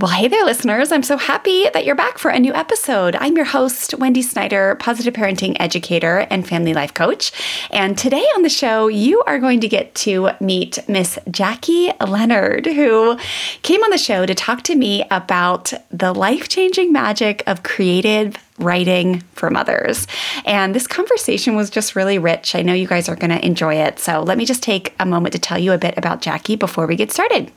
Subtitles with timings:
[0.00, 0.92] Well, hey there, listeners.
[0.92, 3.14] I'm so happy that you're back for a new episode.
[3.16, 7.32] I'm your host, Wendy Snyder, positive parenting educator and family life coach.
[7.70, 12.64] And today on the show, you are going to get to meet Miss Jackie Leonard,
[12.64, 13.18] who
[13.60, 18.36] came on the show to talk to me about the life changing magic of creative
[18.60, 20.06] writing for mothers.
[20.44, 22.54] And this conversation was just really rich.
[22.54, 23.98] I know you guys are going to enjoy it.
[23.98, 26.86] So let me just take a moment to tell you a bit about Jackie before
[26.86, 27.50] we get started.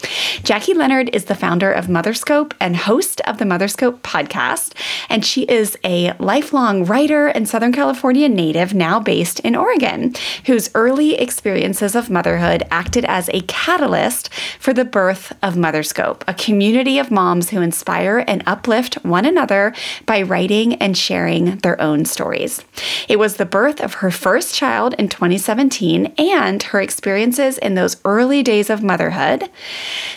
[0.44, 4.74] Jackie Leonard is the founder of Motherscope and host of the Motherscope podcast.
[5.10, 10.14] And she is a lifelong writer and Southern California native now based in Oregon,
[10.46, 16.34] whose early experiences of motherhood acted as a catalyst for the birth of Motherscope, a
[16.34, 19.74] community of moms who inspire and uplift one another
[20.06, 22.64] by writing and and sharing their own stories.
[23.10, 28.00] It was the birth of her first child in 2017 and her experiences in those
[28.06, 29.50] early days of motherhood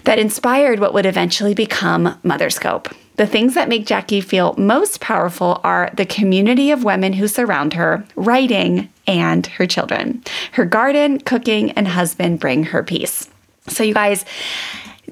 [0.04, 2.94] that inspired what would eventually become Motherscope.
[3.14, 7.72] The things that make Jackie feel most powerful are the community of women who surround
[7.72, 10.22] her, writing, and her children.
[10.52, 13.30] Her garden, cooking, and husband bring her peace.
[13.68, 14.26] So, you guys,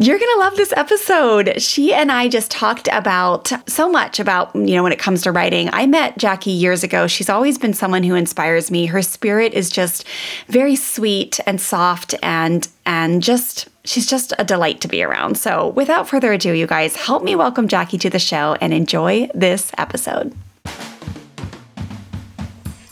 [0.01, 1.63] you're going to love this episode.
[1.63, 5.33] She and I just talked about so much about, you know, when it comes to
[5.33, 5.71] writing.
[5.73, 7.07] I met Jackie years ago.
[7.07, 8.87] She's always been someone who inspires me.
[8.87, 10.05] Her spirit is just
[10.49, 15.39] very sweet and soft and and just she's just a delight to be around.
[15.39, 19.29] So, without further ado, you guys, help me welcome Jackie to the show and enjoy
[19.33, 20.35] this episode.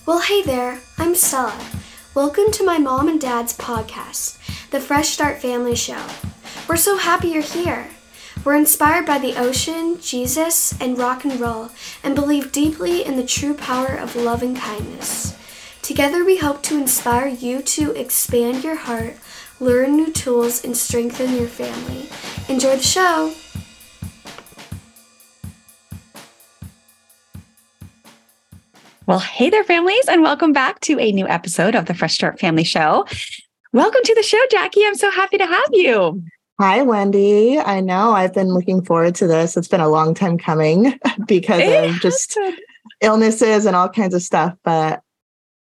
[0.07, 0.79] Well, hey there.
[0.99, 1.59] I'm Stella.
[2.15, 4.39] Welcome to my mom and dad's podcast,
[4.71, 6.01] The Fresh Start Family Show.
[6.73, 7.87] We're so happy you're here.
[8.47, 11.69] We're inspired by the ocean, Jesus, and rock and roll,
[12.03, 15.37] and believe deeply in the true power of love and kindness.
[15.83, 19.17] Together, we hope to inspire you to expand your heart,
[19.61, 22.09] learn new tools, and strengthen your family.
[22.49, 23.35] Enjoy the show!
[29.05, 32.41] Well, hey there, families, and welcome back to a new episode of the Fresh Start
[32.41, 33.05] Family Show.
[33.75, 34.87] Welcome to the show, Jackie.
[34.87, 36.23] I'm so happy to have you.
[36.61, 37.59] Hi, Wendy.
[37.59, 39.57] I know I've been looking forward to this.
[39.57, 42.39] It's been a long time coming because it of just
[43.01, 44.55] illnesses and all kinds of stuff.
[44.63, 45.03] But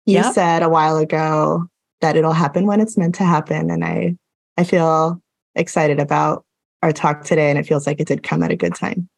[0.07, 0.35] you yep.
[0.35, 1.67] said a while ago
[2.01, 3.71] that it'll happen when it's meant to happen.
[3.71, 4.17] And I,
[4.59, 5.21] I feel
[5.55, 6.45] excited about
[6.83, 7.49] our talk today.
[7.51, 9.09] And it feels like it did come at a good time.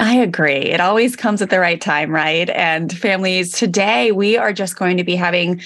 [0.00, 0.52] I agree.
[0.52, 2.48] It always comes at the right time, right?
[2.50, 5.60] And families, today we are just going to be having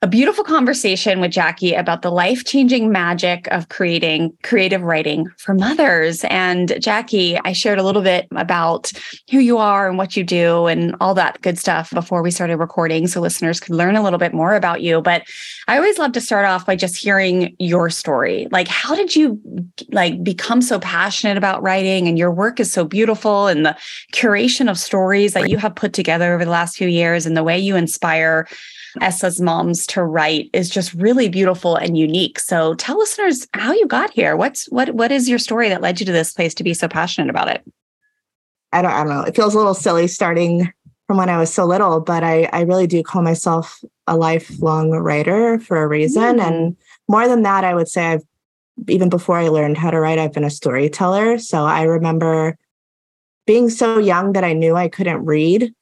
[0.00, 5.54] a beautiful conversation with Jackie about the life changing magic of creating creative writing for
[5.54, 6.24] mothers.
[6.26, 8.92] And Jackie, I shared a little bit about
[9.28, 12.58] who you are and what you do and all that good stuff before we started
[12.58, 15.00] recording so listeners could learn a little bit more about you.
[15.00, 15.24] But
[15.66, 18.46] I always love to start off by just hearing your story.
[18.52, 19.40] Like, how did you
[19.90, 23.76] like become so passionate about writing and your work is so beautiful and the
[24.12, 27.42] curation of stories that you have put together over the last few years and the
[27.42, 28.46] way you inspire
[29.02, 32.38] us as moms to write is just really beautiful and unique.
[32.38, 34.36] So tell listeners how you got here.
[34.36, 36.88] What's what what is your story that led you to this place to be so
[36.88, 37.64] passionate about it?
[38.72, 39.22] I don't I don't know.
[39.22, 40.72] It feels a little silly starting
[41.06, 44.90] from when I was so little, but I I really do call myself a lifelong
[44.90, 46.38] writer for a reason.
[46.38, 46.42] Mm.
[46.42, 46.76] And
[47.08, 48.24] more than that, I would say I've
[48.86, 51.38] even before I learned how to write, I've been a storyteller.
[51.38, 52.56] So I remember
[53.46, 55.72] being so young that I knew I couldn't read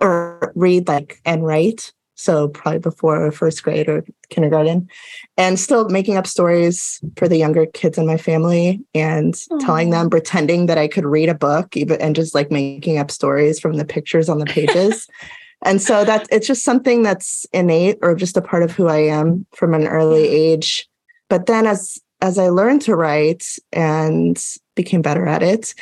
[0.00, 4.88] or read like and write so probably before first grade or kindergarten.
[5.36, 9.60] And still making up stories for the younger kids in my family and Aww.
[9.60, 13.10] telling them pretending that i could read a book even and just like making up
[13.10, 15.08] stories from the pictures on the pages.
[15.66, 18.98] And so that it's just something that's innate or just a part of who i
[18.98, 20.86] am from an early age.
[21.30, 24.42] But then as as i learned to write and
[24.74, 25.74] became better at it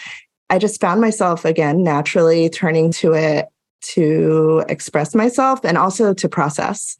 [0.50, 3.48] i just found myself again naturally turning to it
[3.82, 6.96] to express myself and also to process.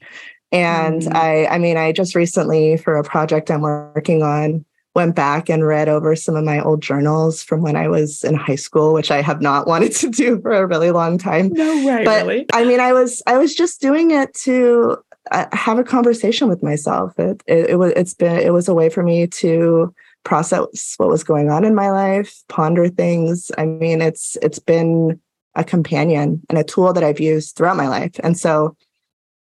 [0.53, 1.15] And mm.
[1.15, 4.65] I, I mean, I just recently, for a project I'm working on,
[4.95, 8.35] went back and read over some of my old journals from when I was in
[8.35, 11.49] high school, which I have not wanted to do for a really long time.
[11.49, 12.47] No way, but, really.
[12.53, 14.99] I mean, I was, I was just doing it to
[15.31, 17.19] uh, have a conversation with myself.
[17.19, 19.95] It, it, it was, it's been, it was a way for me to
[20.25, 23.51] process what was going on in my life, ponder things.
[23.57, 25.21] I mean, it's, it's been
[25.55, 28.13] a companion and a tool that I've used throughout my life.
[28.23, 28.77] And so,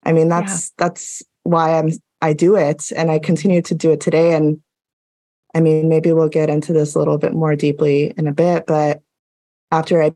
[0.05, 0.85] I mean, that's yeah.
[0.85, 1.91] that's why I'm
[2.21, 4.35] I do it, and I continue to do it today.
[4.35, 4.61] And
[5.55, 8.67] I mean, maybe we'll get into this a little bit more deeply in a bit,
[8.67, 9.01] but
[9.71, 10.13] after I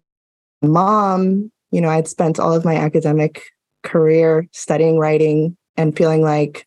[0.63, 3.43] mom, you know, I'd spent all of my academic
[3.83, 6.67] career studying writing and feeling like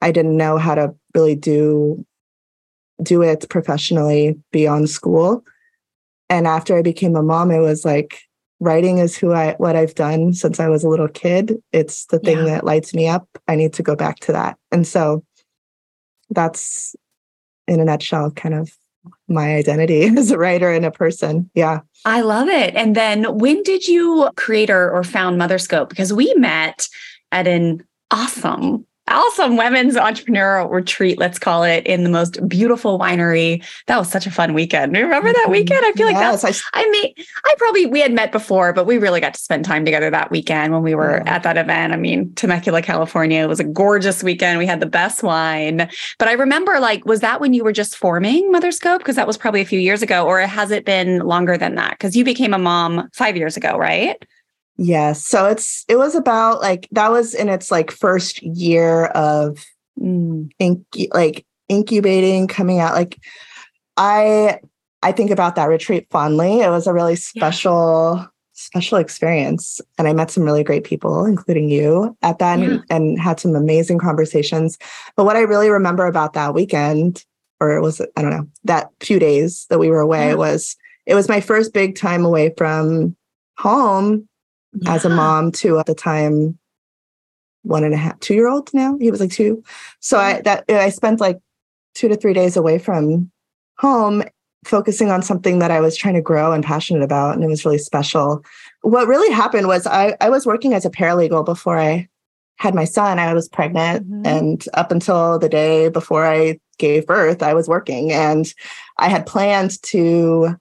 [0.00, 2.04] I didn't know how to really do
[3.02, 5.44] do it professionally beyond school.
[6.28, 8.20] And after I became a mom, it was like
[8.60, 11.62] writing is who I what I've done since I was a little kid.
[11.72, 12.44] It's the thing yeah.
[12.44, 13.28] that lights me up.
[13.48, 14.56] I need to go back to that.
[14.72, 15.24] And so
[16.30, 16.96] that's
[17.68, 18.70] in a nutshell kind of
[19.28, 21.50] my identity as a writer and a person.
[21.54, 21.80] Yeah.
[22.04, 22.74] I love it.
[22.74, 25.88] And then when did you create or, or found Motherscope?
[25.88, 26.88] Because we met
[27.32, 33.64] at an awesome awesome women's entrepreneurial retreat, let's call it, in the most beautiful winery.
[33.86, 34.92] That was such a fun weekend.
[34.92, 35.52] Remember that mm-hmm.
[35.52, 35.84] weekend?
[35.84, 37.14] I feel yes, like that's, I, I mean,
[37.44, 40.30] I probably, we had met before, but we really got to spend time together that
[40.30, 41.34] weekend when we were yeah.
[41.34, 41.92] at that event.
[41.92, 44.58] I mean, Temecula, California, it was a gorgeous weekend.
[44.58, 45.88] We had the best wine.
[46.18, 48.98] But I remember, like, was that when you were just forming Motherscope?
[48.98, 51.92] Because that was probably a few years ago, or has it been longer than that?
[51.92, 54.24] Because you became a mom five years ago, right?
[54.78, 55.24] Yes.
[55.24, 59.64] So it's it was about like that was in its like first year of
[59.98, 60.50] mm.
[60.60, 62.94] inc- like incubating, coming out.
[62.94, 63.18] Like
[63.96, 64.60] I
[65.02, 66.60] I think about that retreat fondly.
[66.60, 68.26] It was a really special yeah.
[68.52, 72.64] special experience, and I met some really great people, including you, at that, yeah.
[72.64, 74.78] and, and had some amazing conversations.
[75.16, 77.24] But what I really remember about that weekend,
[77.60, 80.34] or it was I don't know that few days that we were away, yeah.
[80.34, 80.76] was
[81.06, 83.16] it was my first big time away from
[83.56, 84.28] home
[84.80, 84.94] yeah.
[84.94, 86.58] as a mom to at the time.
[87.62, 88.96] One and a half two year old now?
[89.00, 89.62] He was like two.
[89.98, 91.38] So i that i spent like
[91.94, 93.30] two to three days away from
[93.78, 94.22] home
[94.64, 97.64] focusing on something that i was trying to grow and passionate about and it was
[97.64, 98.44] really special.
[98.82, 102.08] What really happened was i, I was working as a paralegal before i
[102.58, 103.18] had my son.
[103.18, 104.26] I was pregnant mm-hmm.
[104.26, 108.52] and up until the day before i gave birth i was working and
[108.98, 110.56] i had planned to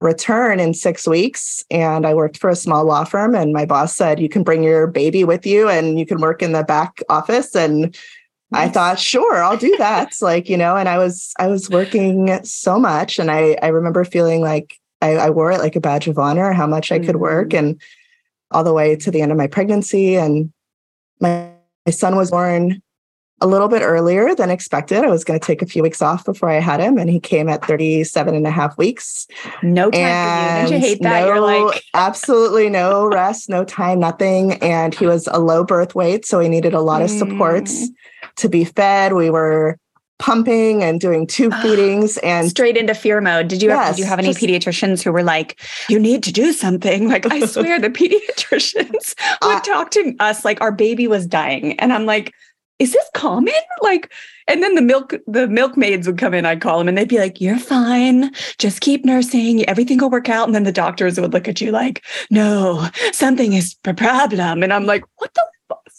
[0.00, 1.64] return in six weeks.
[1.70, 4.62] And I worked for a small law firm, and my boss said, You can bring
[4.62, 7.54] your baby with you and you can work in the back office.
[7.54, 7.96] And
[8.52, 10.14] I thought, sure, I'll do that.
[10.20, 13.18] like, you know, and I was I was working so much.
[13.18, 16.52] And I I remember feeling like I, I wore it like a badge of honor,
[16.52, 17.66] how much I could work mm-hmm.
[17.66, 17.82] and
[18.50, 20.16] all the way to the end of my pregnancy.
[20.16, 20.52] And
[21.20, 21.50] my,
[21.84, 22.80] my son was born
[23.40, 25.04] a little bit earlier than expected.
[25.04, 27.20] I was going to take a few weeks off before I had him, and he
[27.20, 29.26] came at 37 and a half weeks.
[29.62, 30.80] No time and for you.
[30.80, 31.20] Don't you hate that?
[31.20, 34.52] No, You're like, absolutely no rest, no time, nothing.
[34.54, 37.94] And he was a low birth weight, so he needed a lot of supports mm.
[38.36, 39.12] to be fed.
[39.12, 39.78] We were
[40.20, 43.48] pumping and doing tube feedings and straight into fear mode.
[43.48, 46.22] Did you yes, have, did you have any just, pediatricians who were like, you need
[46.22, 47.08] to do something?
[47.08, 51.78] Like I swear the pediatricians would uh, talk to us like our baby was dying.
[51.80, 52.32] And I'm like,
[52.78, 53.54] is this common?
[53.82, 54.12] Like,
[54.48, 57.18] and then the milk, the milkmaids would come in, I'd call them and they'd be
[57.18, 58.32] like, you're fine.
[58.58, 59.64] Just keep nursing.
[59.68, 60.46] Everything will work out.
[60.46, 64.62] And then the doctors would look at you like, no, something is a problem.
[64.62, 65.46] And I'm like, what the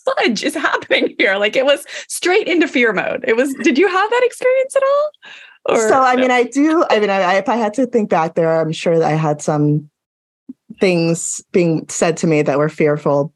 [0.05, 1.37] fudge is happening here?
[1.37, 3.23] Like it was straight into fear mode.
[3.27, 5.11] It was, did you have that experience at all?
[5.67, 8.35] Or, so, I mean, I do, I mean, I, if I had to think back
[8.35, 9.89] there, I'm sure that I had some
[10.79, 13.33] things being said to me that were fearful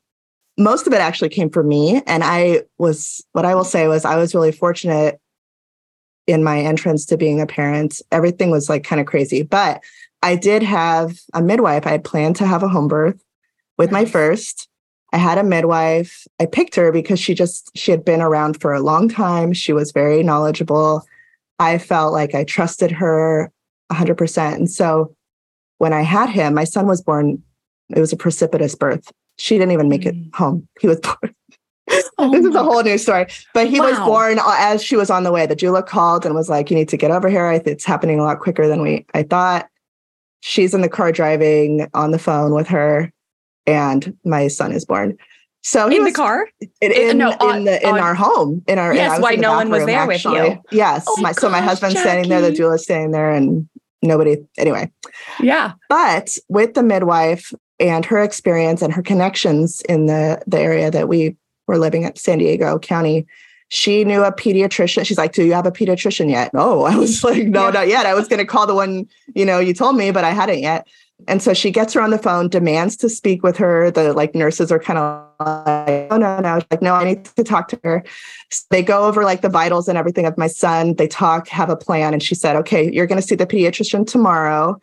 [0.59, 2.01] most of it actually came from me.
[2.05, 5.19] And I was, what I will say was, I was really fortunate
[6.27, 8.01] in my entrance to being a parent.
[8.11, 9.81] Everything was like kind of crazy, but
[10.21, 11.87] I did have a midwife.
[11.87, 13.23] I had planned to have a home birth
[13.77, 14.67] with my first.
[15.13, 16.27] I had a midwife.
[16.39, 19.53] I picked her because she just, she had been around for a long time.
[19.53, 21.03] She was very knowledgeable.
[21.57, 23.49] I felt like I trusted her
[23.91, 24.55] 100%.
[24.55, 25.15] And so
[25.77, 27.41] when I had him, my son was born,
[27.89, 29.09] it was a precipitous birth.
[29.39, 30.35] She didn't even make it mm.
[30.35, 30.67] home.
[30.79, 31.35] He was born.
[32.19, 33.25] Oh this is a whole new story.
[33.53, 33.89] But he wow.
[33.89, 35.47] was born uh, as she was on the way.
[35.47, 37.49] The doula called and was like, "You need to get over here.
[37.51, 39.67] It's happening a lot quicker than we I thought."
[40.41, 43.11] She's in the car driving on the phone with her,
[43.65, 45.17] and my son is born.
[45.63, 46.47] So in was, the car,
[46.81, 49.19] in, uh, in, no, on, in, uh, the, in on, our home, in our yes,
[49.19, 50.41] why no one was there actually.
[50.41, 50.61] with you?
[50.71, 52.07] Yes, oh my, gosh, so my husband's Jackie.
[52.07, 53.67] standing there, the doula's standing there, and
[54.01, 54.37] nobody.
[54.57, 54.91] Anyway,
[55.41, 55.73] yeah.
[55.89, 61.07] But with the midwife, and her experience and her connections in the the area that
[61.07, 61.35] we
[61.67, 63.25] were living at San Diego County.
[63.69, 65.05] She knew a pediatrician.
[65.05, 67.71] She's like, "Do you have a pediatrician yet?" No, oh, I was like, "No, yeah.
[67.71, 70.23] not yet." I was going to call the one you know you told me, but
[70.23, 70.87] I hadn't yet.
[71.27, 73.91] And so she gets her on the phone, demands to speak with her.
[73.91, 77.43] The like nurses are kind of like, "Oh no, no!" Like, "No, I need to
[77.43, 78.03] talk to her."
[78.49, 80.95] So they go over like the vitals and everything of my son.
[80.95, 84.07] They talk, have a plan, and she said, "Okay, you're going to see the pediatrician
[84.07, 84.79] tomorrow."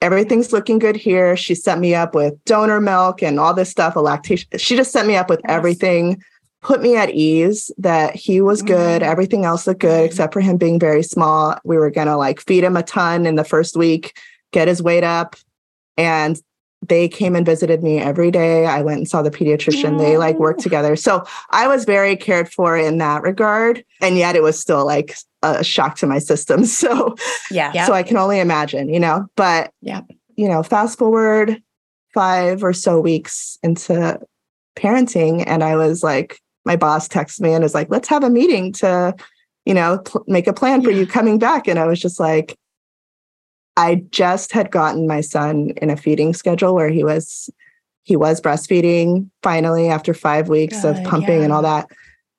[0.00, 1.36] Everything's looking good here.
[1.36, 4.48] She set me up with donor milk and all this stuff, a lactation.
[4.56, 5.50] She just set me up with yes.
[5.50, 6.22] everything,
[6.62, 9.02] put me at ease that he was good.
[9.02, 9.10] Mm-hmm.
[9.10, 10.06] Everything else looked good, mm-hmm.
[10.06, 11.58] except for him being very small.
[11.64, 14.16] We were going to like feed him a ton in the first week,
[14.52, 15.36] get his weight up.
[15.96, 16.40] And
[16.86, 18.66] they came and visited me every day.
[18.66, 19.98] I went and saw the pediatrician.
[19.98, 20.96] They like worked together.
[20.96, 23.84] So I was very cared for in that regard.
[24.00, 26.64] And yet it was still like a shock to my system.
[26.78, 27.16] So
[27.50, 27.86] yeah.
[27.86, 30.02] So I can only imagine, you know, but yeah,
[30.36, 31.60] you know, fast forward
[32.14, 34.18] five or so weeks into
[34.76, 38.30] parenting, and I was like, my boss texted me and was like, let's have a
[38.30, 39.14] meeting to,
[39.64, 40.98] you know, pl- make a plan for yeah.
[40.98, 41.66] you coming back.
[41.66, 42.56] And I was just like,
[43.78, 47.48] I just had gotten my son in a feeding schedule where he was
[48.02, 51.44] he was breastfeeding finally after 5 weeks of pumping yeah.
[51.44, 51.88] and all that.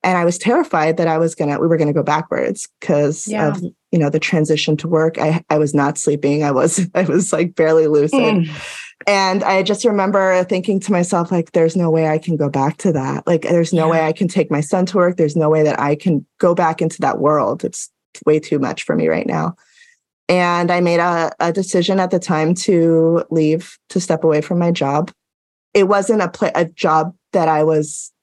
[0.04, 2.68] And I was terrified that I was going to we were going to go backwards
[2.80, 3.50] because yeah.
[3.50, 5.18] of you know the transition to work.
[5.18, 6.44] I I was not sleeping.
[6.44, 8.20] I was I was like barely lucid.
[8.20, 8.50] Mm.
[9.08, 12.78] And I just remember thinking to myself, like, there's no way I can go back
[12.80, 13.26] to that.
[13.26, 13.92] Like, there's no yeah.
[13.92, 15.16] way I can take my son to work.
[15.16, 17.64] There's no way that I can go back into that world.
[17.64, 17.90] It's
[18.26, 19.56] way too much for me right now.
[20.30, 24.60] And I made a, a decision at the time to leave, to step away from
[24.60, 25.12] my job.
[25.74, 28.14] It wasn't a, pl- a job that I was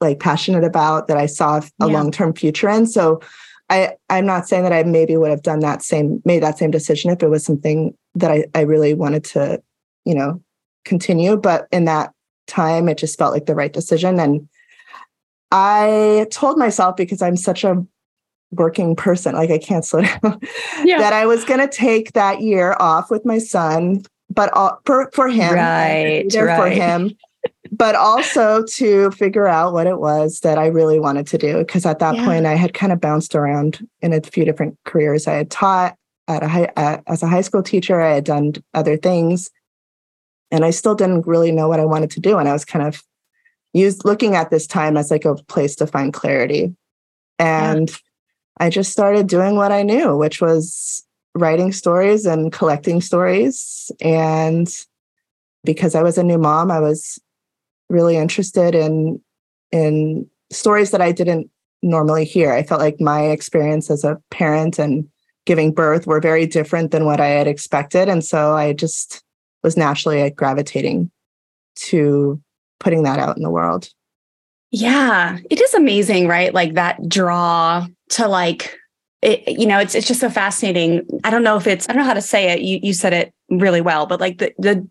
[0.00, 1.86] like passionate about, that I saw a yeah.
[1.86, 2.86] long term future in.
[2.86, 3.20] So
[3.68, 6.70] I, I'm not saying that I maybe would have done that same, made that same
[6.70, 9.60] decision if it was something that I, I really wanted to,
[10.04, 10.40] you know,
[10.84, 11.36] continue.
[11.36, 12.12] But in that
[12.46, 14.20] time, it just felt like the right decision.
[14.20, 14.48] And
[15.50, 17.84] I told myself because I'm such a
[18.52, 20.40] working person like i can't slow down
[20.84, 20.98] yeah.
[20.98, 25.10] that i was going to take that year off with my son but all, for
[25.12, 26.58] for him right there right.
[26.58, 27.10] for him
[27.72, 31.84] but also to figure out what it was that i really wanted to do because
[31.84, 32.24] at that yeah.
[32.24, 35.96] point i had kind of bounced around in a few different careers i had taught
[36.28, 39.50] at a high uh, as a high school teacher i had done other things
[40.50, 42.86] and i still didn't really know what i wanted to do and i was kind
[42.86, 43.02] of
[43.72, 46.74] used looking at this time as like a place to find clarity
[47.38, 47.96] and yeah
[48.58, 53.90] I just started doing what I knew, which was writing stories and collecting stories.
[54.00, 54.68] And
[55.64, 57.18] because I was a new mom, I was
[57.88, 59.20] really interested in
[59.72, 61.50] in stories that I didn't
[61.82, 62.52] normally hear.
[62.52, 65.08] I felt like my experience as a parent and
[65.44, 68.08] giving birth were very different than what I had expected.
[68.08, 69.22] And so I just
[69.62, 71.10] was naturally gravitating
[71.76, 72.40] to
[72.80, 73.90] putting that out in the world.
[74.70, 76.52] Yeah, it is amazing, right?
[76.52, 78.76] Like that draw to like
[79.22, 81.06] it, you know, it's it's just so fascinating.
[81.24, 82.60] I don't know if it's I don't know how to say it.
[82.60, 84.86] You you said it really well, but like the the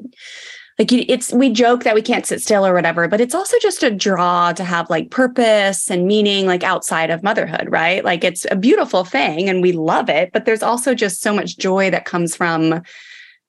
[0.77, 3.81] like it's we joke that we can't sit still or whatever, but it's also just
[3.81, 8.03] a draw to have like purpose and meaning like outside of motherhood, right?
[8.03, 11.57] Like it's a beautiful thing and we love it, but there's also just so much
[11.57, 12.81] joy that comes from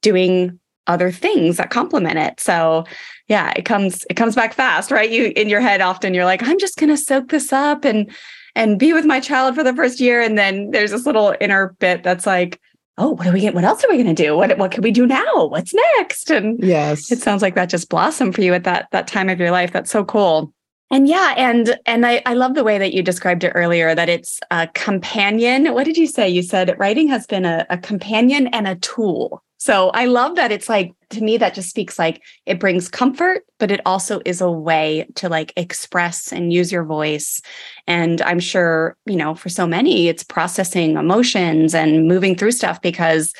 [0.03, 2.39] doing other things that complement it.
[2.39, 2.85] So
[3.27, 5.11] yeah, it comes it comes back fast, right?
[5.11, 8.09] You in your head often you're like, I'm just gonna soak this up and
[8.57, 10.21] and be with my child for the first year.
[10.21, 12.59] And then there's this little inner bit that's like,
[12.99, 13.55] oh, what do we get?
[13.55, 14.37] What else are we going to do?
[14.37, 15.47] What what can we do now?
[15.47, 16.31] What's next?
[16.31, 19.39] And yes, it sounds like that just blossomed for you at that that time of
[19.39, 19.73] your life.
[19.73, 20.53] That's so cool.
[20.91, 24.09] And yeah, and and I, I love the way that you described it earlier that
[24.09, 25.75] it's a companion.
[25.75, 26.29] What did you say?
[26.29, 29.43] You said writing has been a, a companion and a tool.
[29.59, 33.43] So I love that it's like to me that just speaks like it brings comfort,
[33.59, 37.41] but it also is a way to like express and use your voice.
[37.87, 42.83] And I'm sure, you know, for so many, it's processing emotions and moving through stuff
[42.83, 43.33] because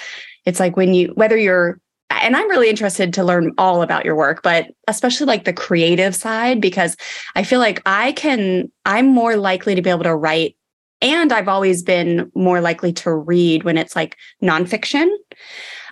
[0.47, 4.15] it's like when you whether you're and I'm really interested to learn all about your
[4.15, 6.97] work, but especially like the creative side, because
[7.35, 10.57] I feel like I can, I'm more likely to be able to write.
[11.03, 15.09] And I've always been more likely to read when it's like nonfiction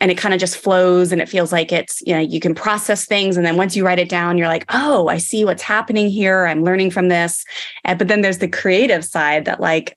[0.01, 2.55] and it kind of just flows and it feels like it's, you know, you can
[2.55, 3.37] process things.
[3.37, 6.47] And then once you write it down, you're like, oh, I see what's happening here.
[6.47, 7.45] I'm learning from this.
[7.85, 9.97] Eh, but then there's the creative side that like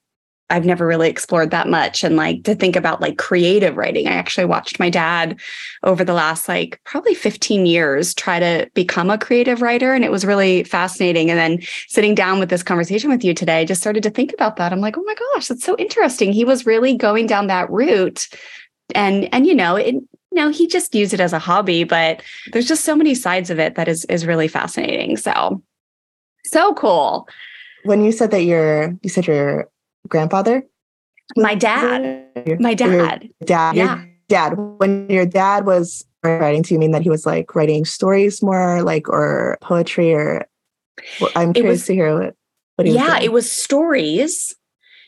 [0.49, 2.03] I've never really explored that much.
[2.03, 5.39] And like to think about like creative writing, I actually watched my dad
[5.83, 9.93] over the last like probably 15 years try to become a creative writer.
[9.93, 11.29] And it was really fascinating.
[11.29, 14.33] And then sitting down with this conversation with you today, I just started to think
[14.33, 14.71] about that.
[14.71, 16.31] I'm like, oh my gosh, that's so interesting.
[16.31, 18.29] He was really going down that route.
[18.95, 20.05] And and you know, it you
[20.43, 23.59] know, he just used it as a hobby, but there's just so many sides of
[23.59, 25.17] it that is is really fascinating.
[25.17, 25.61] So
[26.45, 27.27] so cool.
[27.83, 29.69] When you said that your you said your
[30.07, 30.63] grandfather?
[31.35, 32.25] My dad.
[32.59, 33.29] My dad.
[33.43, 33.75] dad.
[33.75, 34.03] Yeah.
[34.29, 34.53] dad.
[34.57, 38.81] When your dad was writing, do you mean that he was like writing stories more,
[38.83, 40.47] like or poetry, or?
[41.35, 42.35] I'm curious was, to hear what.
[42.75, 44.55] what yeah, it was stories.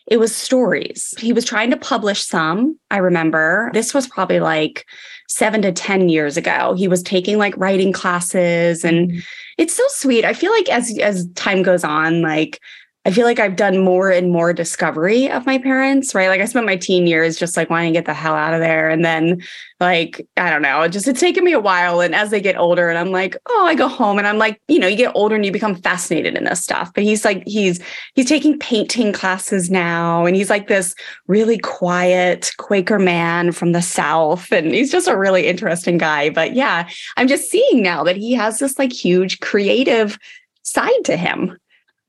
[0.10, 1.14] It was stories.
[1.20, 2.78] He was trying to publish some.
[2.90, 4.86] I remember this was probably like
[5.28, 6.74] seven to 10 years ago.
[6.76, 9.20] He was taking like writing classes and mm-hmm.
[9.60, 10.26] it's so sweet.
[10.26, 12.60] I feel like as as time goes on, like
[13.06, 16.28] I feel like I've done more and more discovery of my parents, right?
[16.28, 18.60] Like I spent my teen years just like wanting to get the hell out of
[18.60, 18.90] there.
[18.90, 19.42] And then
[19.80, 22.02] like, I don't know, just it's taken me a while.
[22.02, 24.62] And as they get older, and I'm like, oh, I go home and I'm like,
[24.68, 26.92] you know, you get older and you become fascinated in this stuff.
[26.94, 27.80] But he's like, he's
[28.16, 30.26] he's taking painting classes now.
[30.26, 30.94] And he's like this
[31.28, 34.52] really quiet Quaker man from the South.
[34.52, 36.32] And he's just a really interesting guy.
[36.32, 40.20] But yeah, I'm just seeing now that he has this like huge creative
[40.64, 41.58] side to him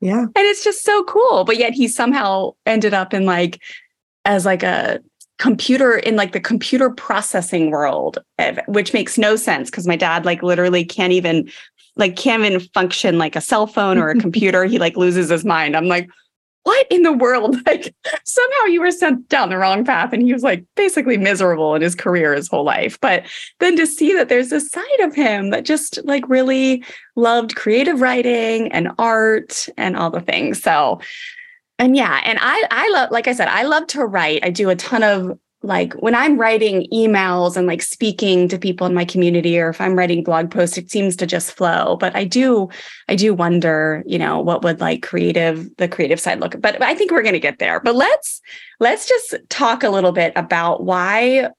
[0.01, 0.21] yeah.
[0.21, 1.43] And it's just so cool.
[1.45, 3.61] But yet he somehow ended up in like
[4.25, 4.99] as like a
[5.37, 8.19] computer in like the computer processing world,
[8.67, 11.49] which makes no sense because my dad like literally can't even
[11.95, 14.65] like can't even function like a cell phone or a computer.
[14.65, 15.75] he like loses his mind.
[15.75, 16.09] I'm like,
[16.63, 17.57] what in the world?
[17.65, 20.11] Like somehow you were sent down the wrong path.
[20.11, 22.99] And he was like basically miserable in his career his whole life.
[22.99, 23.23] But
[23.59, 26.83] then to see that there's this side of him that just like really
[27.15, 30.61] loved creative writing and art and all the things.
[30.61, 30.99] So
[31.79, 34.45] and yeah, and I I love like I said, I love to write.
[34.45, 38.87] I do a ton of like when I'm writing emails and like speaking to people
[38.87, 41.97] in my community, or if I'm writing blog posts, it seems to just flow.
[41.97, 42.69] But I do,
[43.07, 46.59] I do wonder, you know, what would like creative, the creative side look.
[46.59, 47.79] But I think we're going to get there.
[47.79, 48.41] But let's
[48.79, 51.49] let's just talk a little bit about why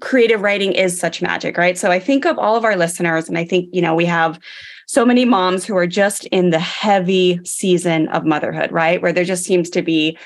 [0.00, 1.76] creative writing is such magic, right?
[1.78, 4.38] So I think of all of our listeners, and I think, you know, we have
[4.86, 9.00] so many moms who are just in the heavy season of motherhood, right?
[9.00, 10.18] Where there just seems to be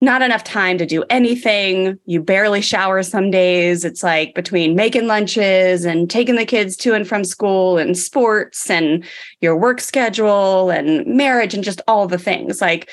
[0.00, 1.98] not enough time to do anything.
[2.06, 3.84] You barely shower some days.
[3.84, 8.70] It's like between making lunches and taking the kids to and from school and sports
[8.70, 9.04] and
[9.40, 12.60] your work schedule and marriage and just all the things.
[12.60, 12.90] Like,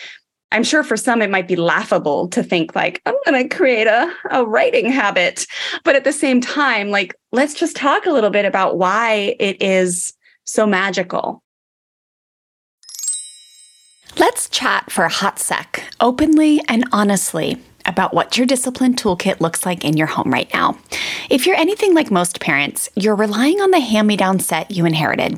[0.51, 3.87] I'm sure for some it might be laughable to think like I'm going to create
[3.87, 5.45] a, a writing habit.
[5.83, 9.61] But at the same time, like let's just talk a little bit about why it
[9.61, 10.13] is
[10.45, 11.43] so magical.
[14.17, 19.65] Let's chat for a hot sec, openly and honestly, about what your discipline toolkit looks
[19.65, 20.77] like in your home right now.
[21.29, 24.85] If you're anything like most parents, you're relying on the hand me down set you
[24.85, 25.37] inherited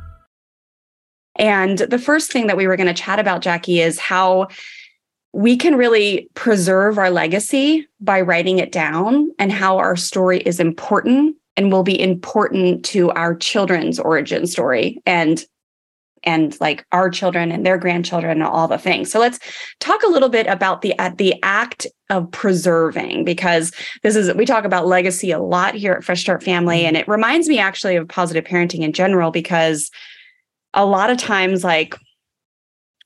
[1.41, 4.47] And the first thing that we were going to chat about, Jackie, is how
[5.33, 10.59] we can really preserve our legacy by writing it down and how our story is
[10.59, 15.43] important and will be important to our children's origin story and
[16.23, 19.11] and like our children and their grandchildren and all the things.
[19.11, 19.39] So let's
[19.79, 23.71] talk a little bit about the uh, the act of preserving because
[24.03, 27.07] this is we talk about legacy a lot here at Fresh Start Family and it
[27.07, 29.89] reminds me actually of positive parenting in general because
[30.73, 31.95] a lot of times like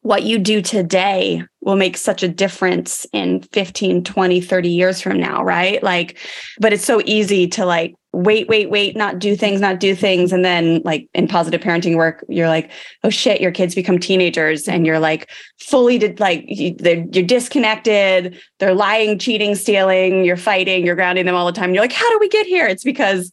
[0.06, 5.20] what you do today will make such a difference in 15 20 30 years from
[5.20, 5.82] now right?
[5.82, 6.20] Like
[6.60, 10.32] but it's so easy to like wait wait wait not do things not do things.
[10.32, 12.70] And then like in positive parenting work you're like
[13.04, 14.68] oh shit your kids become teenagers.
[14.68, 15.28] And you're like
[15.60, 18.40] fully like you, you're disconnected.
[18.60, 20.24] They're lying cheating stealing.
[20.24, 20.86] You're fighting.
[20.86, 21.74] You're grounding them all the time.
[21.74, 22.68] You're like how do we get here?
[22.68, 23.32] It's because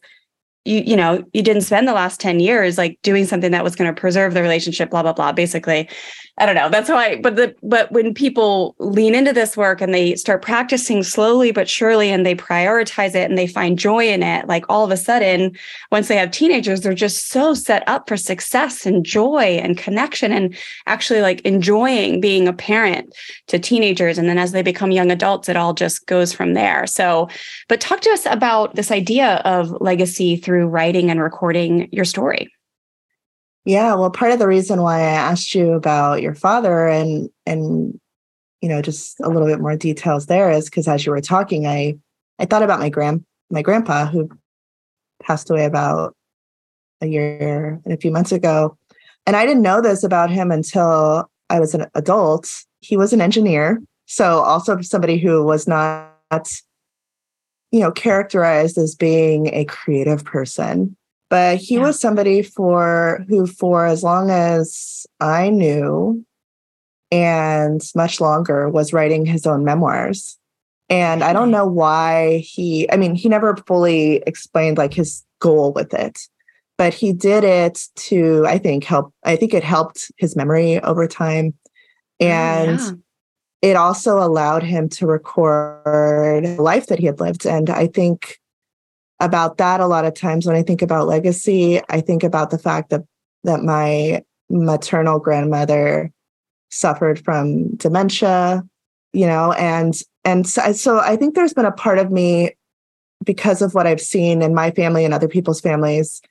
[0.65, 3.75] you you know you didn't spend the last 10 years like doing something that was
[3.75, 5.89] going to preserve the relationship blah blah blah basically
[6.39, 6.67] I don't know.
[6.67, 11.03] That's why, but the but when people lean into this work and they start practicing
[11.03, 14.83] slowly but surely and they prioritize it and they find joy in it, like all
[14.83, 15.55] of a sudden,
[15.91, 20.31] once they have teenagers, they're just so set up for success and joy and connection
[20.31, 20.55] and
[20.87, 23.13] actually like enjoying being a parent
[23.47, 24.17] to teenagers.
[24.17, 26.87] And then as they become young adults, it all just goes from there.
[26.87, 27.29] So,
[27.69, 32.52] but talk to us about this idea of legacy through writing and recording your story.
[33.65, 37.99] Yeah, well, part of the reason why I asked you about your father and and
[38.61, 41.65] you know just a little bit more details there is because as you were talking,
[41.65, 41.95] I
[42.39, 44.29] I thought about my grand my grandpa who
[45.21, 46.15] passed away about
[47.01, 48.77] a year and a few months ago,
[49.25, 52.65] and I didn't know this about him until I was an adult.
[52.81, 56.11] He was an engineer, so also somebody who was not
[57.71, 60.97] you know characterized as being a creative person
[61.29, 61.81] but he yeah.
[61.81, 66.25] was somebody for who for as long as i knew
[67.11, 70.37] and much longer was writing his own memoirs
[70.89, 75.73] and i don't know why he i mean he never fully explained like his goal
[75.73, 76.19] with it
[76.77, 81.07] but he did it to i think help i think it helped his memory over
[81.07, 81.53] time
[82.21, 82.91] oh, and yeah.
[83.61, 88.39] it also allowed him to record the life that he had lived and i think
[89.23, 92.57] about that a lot of times when I think about legacy, I think about the
[92.57, 93.03] fact that
[93.45, 96.11] that my maternal grandmother
[96.69, 98.63] suffered from dementia,
[99.13, 99.93] you know, and
[100.25, 102.51] and so, so I think there's been a part of me
[103.23, 106.21] because of what I've seen in my family and other people's families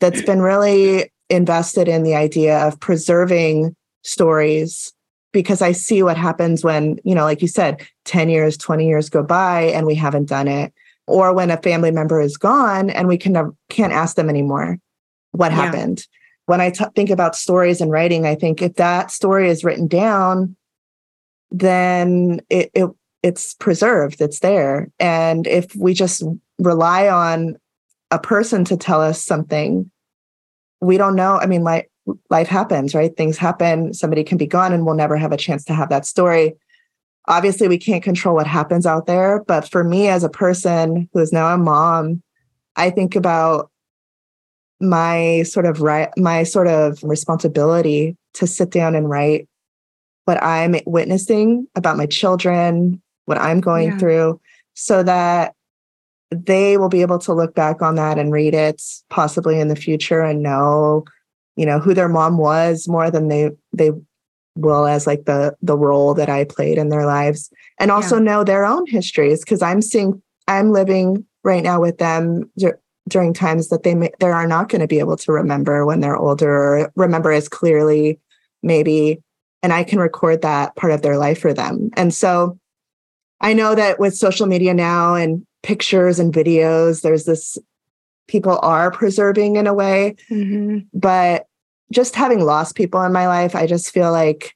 [0.00, 4.92] that's been really invested in the idea of preserving stories
[5.32, 9.08] because I see what happens when, you know, like you said, 10 years, 20 years
[9.08, 10.74] go by and we haven't done it
[11.06, 14.78] or when a family member is gone and we can never, can't ask them anymore
[15.32, 15.64] what yeah.
[15.64, 16.06] happened.
[16.46, 19.86] When I t- think about stories and writing, I think if that story is written
[19.86, 20.56] down,
[21.50, 22.90] then it, it
[23.22, 24.90] it's preserved, it's there.
[24.98, 26.24] And if we just
[26.58, 27.56] rely on
[28.10, 29.90] a person to tell us something,
[30.80, 31.36] we don't know.
[31.36, 31.90] I mean, like
[32.30, 33.16] life happens, right?
[33.16, 33.94] Things happen.
[33.94, 36.54] Somebody can be gone and we'll never have a chance to have that story
[37.28, 41.20] obviously we can't control what happens out there but for me as a person who
[41.20, 42.22] is now a mom
[42.76, 43.70] i think about
[44.80, 49.48] my sort of right my sort of responsibility to sit down and write
[50.24, 53.98] what i'm witnessing about my children what i'm going yeah.
[53.98, 54.40] through
[54.74, 55.54] so that
[56.30, 59.76] they will be able to look back on that and read it possibly in the
[59.76, 61.04] future and know
[61.56, 63.90] you know who their mom was more than they they
[64.54, 68.22] well as like the the role that I played in their lives and also yeah.
[68.22, 72.68] know their own histories because I'm seeing I'm living right now with them d-
[73.08, 76.00] during times that they may, they are not going to be able to remember when
[76.00, 78.20] they're older or remember as clearly
[78.62, 79.22] maybe
[79.62, 81.90] and I can record that part of their life for them.
[81.96, 82.58] And so
[83.40, 87.56] I know that with social media now and pictures and videos there's this
[88.28, 90.78] people are preserving in a way mm-hmm.
[90.92, 91.46] but
[91.92, 94.54] just having lost people in my life, I just feel like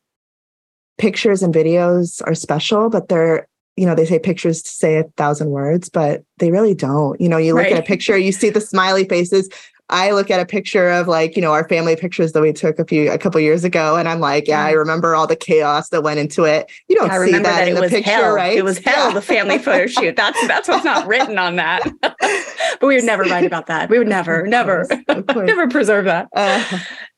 [0.99, 3.46] pictures and videos are special, but they're,
[3.77, 7.20] you know, they say pictures to say a thousand words, but they really don't.
[7.20, 7.75] You know, you look right.
[7.75, 9.49] at a picture, you see the smiley faces.
[9.88, 12.79] I look at a picture of like, you know, our family pictures that we took
[12.79, 15.90] a few a couple years ago, and I'm like, yeah, I remember all the chaos
[15.90, 16.70] that went into it.
[16.88, 18.35] You don't see that, that in the picture, hell.
[18.35, 18.57] right?
[18.57, 20.16] It was hell, the family photo shoot.
[20.16, 21.88] That's that's what's not written on that.
[22.01, 23.88] but we would never write about that.
[23.88, 26.29] We would never, never, never preserve that.
[26.35, 26.64] Uh,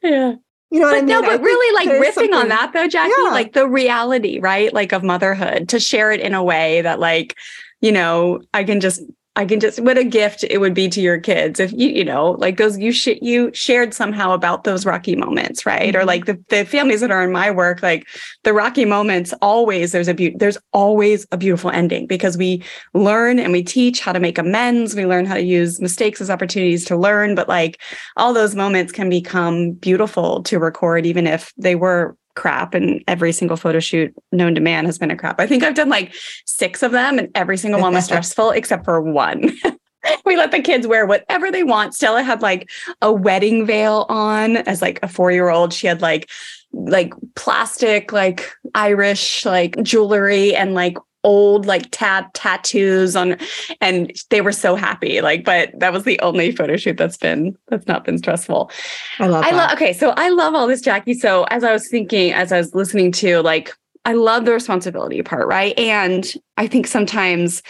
[0.03, 0.35] yeah.
[0.71, 1.07] You know what but I mean?
[1.07, 3.31] No, but really like riffing on that though, Jackie, yeah.
[3.31, 4.73] like the reality, right?
[4.73, 7.35] Like of motherhood to share it in a way that like,
[7.81, 9.01] you know, I can just
[9.39, 12.05] I can just what a gift it would be to your kids if you you
[12.05, 15.95] know like those you sh- you shared somehow about those rocky moments, right?
[15.95, 16.03] Mm-hmm.
[16.03, 18.09] Or like the, the families that are in my work, like
[18.43, 19.33] the rocky moments.
[19.41, 24.01] Always there's a be- there's always a beautiful ending because we learn and we teach
[24.01, 24.97] how to make amends.
[24.97, 27.81] We learn how to use mistakes as opportunities to learn, but like
[28.17, 33.33] all those moments can become beautiful to record, even if they were crap and every
[33.33, 35.41] single photo shoot known to man has been a crap.
[35.41, 36.15] I think I've done like
[36.47, 39.51] six of them and every single one was stressful except for one.
[40.25, 41.95] we let the kids wear whatever they want.
[41.95, 42.71] Stella had like
[43.03, 45.73] a wedding veil on as like a 4-year-old.
[45.73, 46.31] She had like
[46.73, 53.37] like plastic like Irish like jewelry and like old like tat tattoos on
[53.81, 57.57] and they were so happy like but that was the only photo shoot that's been
[57.69, 58.71] that's not been stressful.
[59.19, 61.15] I love i love okay so i love all this jackie.
[61.15, 65.23] So as i was thinking as i was listening to like i love the responsibility
[65.23, 65.77] part right?
[65.79, 67.63] And i think sometimes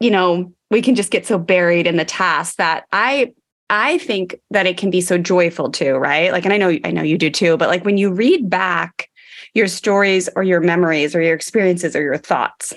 [0.00, 3.32] you know we can just get so buried in the task that i
[3.74, 6.30] I think that it can be so joyful too, right?
[6.30, 9.08] Like, and I know, I know you do too, but like when you read back
[9.54, 12.72] your stories or your memories or your experiences or your thoughts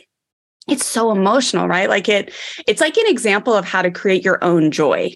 [0.68, 2.34] it's so emotional right like it
[2.68, 5.16] it's like an example of how to create your own joy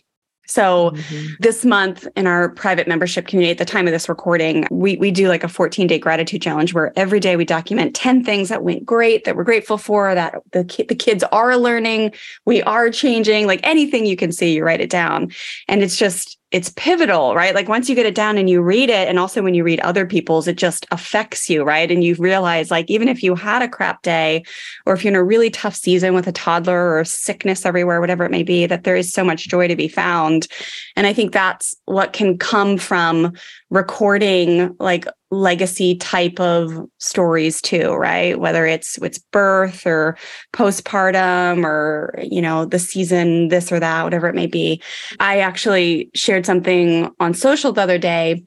[0.49, 1.33] so mm-hmm.
[1.39, 5.11] this month in our private membership community at the time of this recording, we we
[5.11, 8.63] do like a 14 day gratitude challenge where every day we document 10 things that
[8.63, 12.13] went great that we're grateful for that the the kids are learning,
[12.45, 15.31] we are changing, like anything you can see, you write it down.
[15.67, 17.53] And it's just it's pivotal, right?
[17.53, 19.79] Like once you get it down and you read it, and also when you read
[19.81, 21.91] other people's, it just affects you, right?
[21.91, 24.43] And you realize, like, even if you had a crap day,
[24.87, 28.25] or if you're in a really tough season with a toddler or sickness everywhere, whatever
[28.25, 30.47] it may be, that there is so much joy to be found.
[30.95, 33.33] And I think that's what can come from
[33.69, 38.39] recording like legacy type of stories too right?
[38.39, 40.17] Whether it's it's birth or
[40.53, 44.81] postpartum or you know the season this or that whatever it may be.
[45.19, 48.43] I actually shared something on social the other day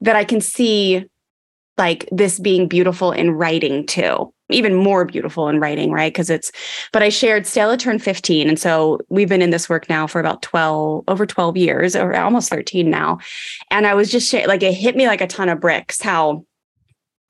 [0.00, 1.04] that i can see
[1.78, 6.12] like this being beautiful in writing too even more beautiful in writing, right?
[6.12, 6.52] Because it's,
[6.92, 8.48] but I shared Stella turned 15.
[8.48, 12.14] And so we've been in this work now for about 12, over 12 years, or
[12.16, 13.18] almost 13 now.
[13.70, 16.44] And I was just like, it hit me like a ton of bricks how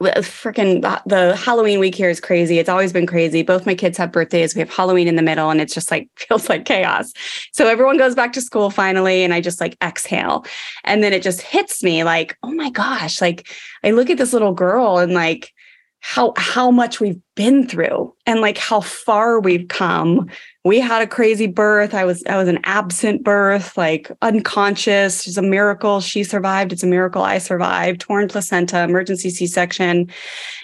[0.02, 2.58] freaking the Halloween week here is crazy.
[2.58, 3.42] It's always been crazy.
[3.42, 4.54] Both my kids have birthdays.
[4.54, 7.12] We have Halloween in the middle and it's just like feels like chaos.
[7.52, 10.44] So everyone goes back to school finally and I just like exhale.
[10.84, 13.48] And then it just hits me like, oh my gosh, like
[13.84, 15.52] I look at this little girl and like
[16.00, 20.28] how how much we've been through and like how far we've come.
[20.64, 21.94] We had a crazy birth.
[21.94, 25.26] I was i was an absent birth like unconscious.
[25.26, 26.00] It's a miracle.
[26.00, 26.72] She survived.
[26.72, 28.00] It's a miracle i survived.
[28.00, 30.10] Torn placenta emergency c-section.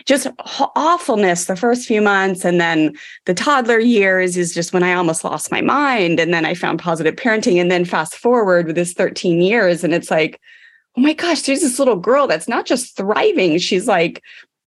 [0.07, 0.29] Just
[0.77, 2.45] awfulness the first few months.
[2.45, 2.95] And then
[3.27, 6.21] the toddler years is just when i almost lost my mind.
[6.21, 7.61] And then i found positive parenting.
[7.61, 9.83] And then fast forward with this 13 years.
[9.83, 10.41] And it's like
[10.97, 13.59] oh my gosh there's this little girl that's not just thriving.
[13.59, 14.23] She's like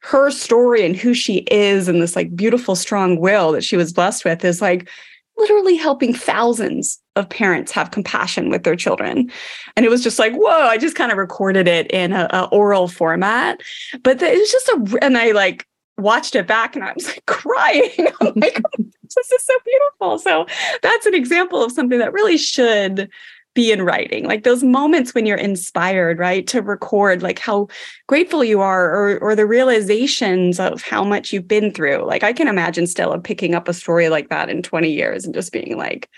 [0.02, 3.94] her story and who she is and this like beautiful strong will that she was
[3.94, 4.90] blessed with is like
[5.38, 9.32] literally helping thousands of parents have compassion with their children.
[9.76, 12.44] And it was just like whoa i just kind of recorded it in a, a
[12.52, 13.62] oral format.
[14.04, 15.66] But the, it was just a and i like
[15.98, 17.92] watched it back and i was like crying.
[18.22, 20.20] I'm like oh, this is so beautiful.
[20.20, 20.46] So
[20.82, 23.10] that's an example of something that really should
[23.56, 24.26] be in writing.
[24.26, 27.68] Like those moments when you're inspired right to record like how
[28.08, 32.06] grateful you are or or the realizations of how much you've been through.
[32.06, 35.34] Like i can imagine stella picking up a story like that in 20 years and
[35.34, 36.10] just being like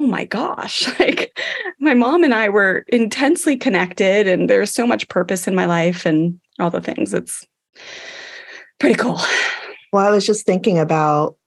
[0.00, 0.88] oh my gosh.
[0.98, 1.36] Like
[1.80, 6.04] my mom and i were intensely connected and there's so much purpose in my life
[6.06, 7.14] and all the things.
[7.14, 7.46] It's
[8.78, 9.20] pretty cool.
[9.90, 11.38] Well i was just thinking about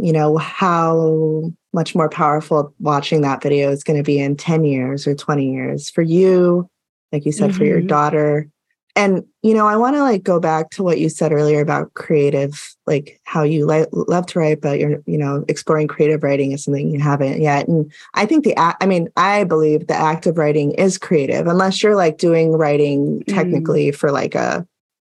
[0.00, 4.64] you know how much more powerful watching that video is going to be in 10
[4.64, 6.68] years or 20 years for you
[7.12, 7.58] like you said mm-hmm.
[7.58, 7.86] for your mm-hmm.
[7.86, 8.48] daughter
[8.96, 11.94] and you know i want to like go back to what you said earlier about
[11.94, 16.50] creative like how you like love to write but you're you know exploring creative writing
[16.50, 20.26] is something you haven't yet and i think the i mean i believe the act
[20.26, 23.32] of writing is creative unless you're like doing writing mm.
[23.32, 23.94] technically mm.
[23.94, 24.66] for like a,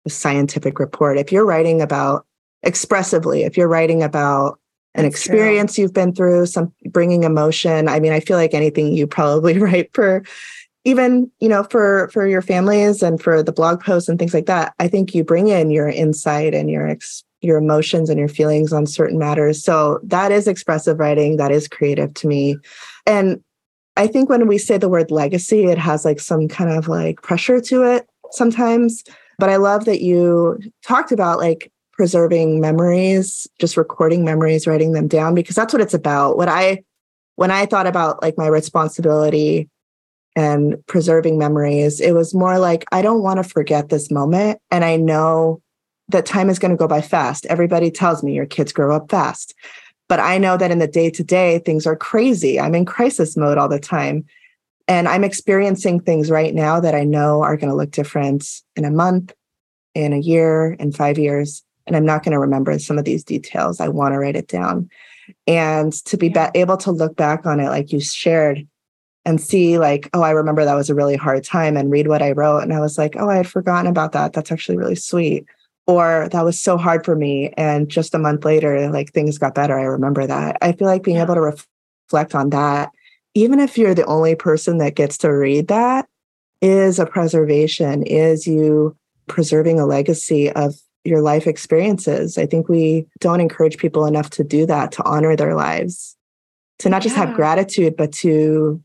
[0.05, 2.25] a scientific report if you're writing about
[2.63, 4.59] expressively if you're writing about
[4.95, 5.83] an That's experience true.
[5.83, 7.87] you've been through, some bringing emotion.
[7.87, 10.23] I mean, I feel like anything you probably write for
[10.85, 14.45] even, you know, for for your families and for the blog posts and things like
[14.47, 14.73] that.
[14.79, 18.71] I think you bring in your insight and your ex- your emotions and your feelings
[18.71, 19.63] on certain matters.
[19.63, 22.57] So that is expressive writing, that is creative to me.
[23.05, 23.43] And
[23.95, 27.21] I think when we say the word legacy, it has like some kind of like
[27.21, 29.03] pressure to it sometimes.
[29.39, 35.07] But I love that you talked about like preserving memories, just recording memories, writing them
[35.07, 36.37] down, because that's what it's about.
[36.37, 36.83] What I,
[37.35, 39.69] when I thought about like my responsibility
[40.35, 44.59] and preserving memories, it was more like, I don't want to forget this moment.
[44.71, 45.61] And I know
[46.09, 47.45] that time is going to go by fast.
[47.45, 49.53] Everybody tells me your kids grow up fast.
[50.09, 52.59] But I know that in the day to day, things are crazy.
[52.59, 54.25] I'm in crisis mode all the time.
[54.87, 58.83] And I'm experiencing things right now that I know are going to look different in
[58.83, 59.31] a month,
[59.95, 61.63] in a year, in five years.
[61.85, 63.79] And I'm not going to remember some of these details.
[63.79, 64.89] I want to write it down.
[65.47, 68.67] And to be, be able to look back on it, like you shared,
[69.25, 72.21] and see, like, oh, I remember that was a really hard time, and read what
[72.21, 72.59] I wrote.
[72.59, 74.33] And I was like, oh, I had forgotten about that.
[74.33, 75.45] That's actually really sweet
[75.85, 79.55] or that was so hard for me and just a month later like things got
[79.55, 81.23] better i remember that i feel like being yeah.
[81.23, 82.91] able to reflect on that
[83.33, 86.07] even if you're the only person that gets to read that
[86.61, 88.95] is a preservation is you
[89.27, 94.43] preserving a legacy of your life experiences i think we don't encourage people enough to
[94.43, 96.15] do that to honor their lives
[96.79, 97.25] to not just yeah.
[97.25, 98.81] have gratitude but to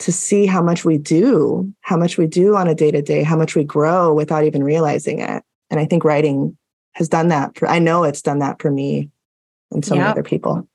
[0.00, 3.22] to see how much we do how much we do on a day to day
[3.22, 6.56] how much we grow without even realizing it and I think writing
[6.92, 9.10] has done that for, I know it's done that for me
[9.72, 10.02] and so yep.
[10.02, 10.68] many other people.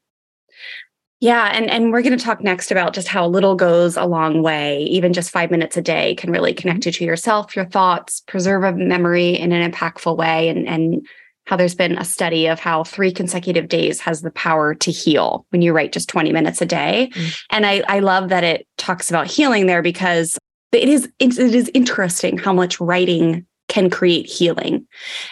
[1.21, 4.05] Yeah, and and we're going to talk next about just how a little goes a
[4.05, 4.83] long way.
[4.83, 8.63] Even just five minutes a day can really connect you to yourself, your thoughts, preserve
[8.63, 11.05] a memory in an impactful way, and and
[11.45, 15.47] how there's been a study of how three consecutive days has the power to heal
[15.49, 17.09] when you write just 20 minutes a day.
[17.13, 17.39] Mm.
[17.49, 20.37] And I I love that it talks about healing there because
[20.71, 24.85] it is it is interesting how much writing can create healing.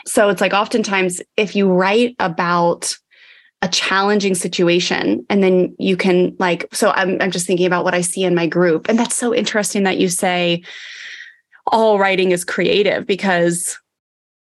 [0.05, 2.93] So it's like oftentimes if you write about
[3.61, 5.25] a challenging situation.
[5.29, 8.35] And then you can like so I'm I'm just thinking about what I see in
[8.35, 8.87] my group.
[8.87, 10.63] And that's so interesting that you say
[11.67, 13.77] all writing is creative because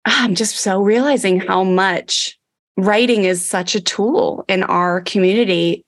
[0.06, 2.38] ah, I'm just so realizing how much
[2.78, 5.86] writing is such a tool in our community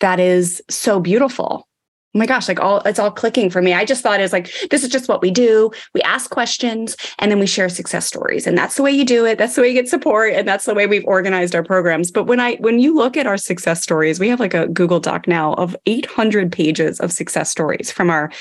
[0.00, 1.66] that is so beautiful
[2.14, 3.72] oh my gosh, like all it's all clicking for me.
[3.72, 5.70] I just thought is like this is just what we do.
[5.94, 8.46] We ask questions and then we share success stories.
[8.46, 9.38] And that's the way you do it.
[9.38, 10.32] That's the way you get support.
[10.34, 12.10] And that's the way we've organized our programs.
[12.10, 15.00] But when I when you look at our success stories, we have like a Google
[15.00, 18.32] Doc now of 800 pages of success stories from our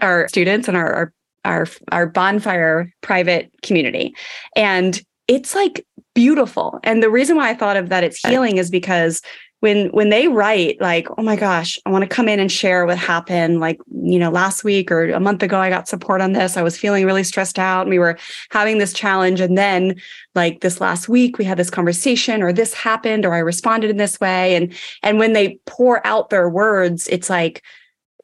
[0.00, 1.12] our students and our our
[1.44, 4.14] our, our bonfire private community.
[4.56, 6.80] And it's like beautiful.
[6.84, 9.22] And the reason why I thought of that it's healing is because
[9.60, 12.86] when when they write like oh my gosh i want to come in and share
[12.86, 16.32] what happened like you know last week or a month ago i got support on
[16.32, 16.56] this.
[16.56, 18.18] I was feeling really stressed out and we were
[18.50, 19.40] having this challenge.
[19.40, 20.00] And then
[20.34, 23.98] like this last week we had this conversation or this happened or i responded in
[23.98, 24.56] this way.
[24.56, 27.62] And and when they pour out their words it's like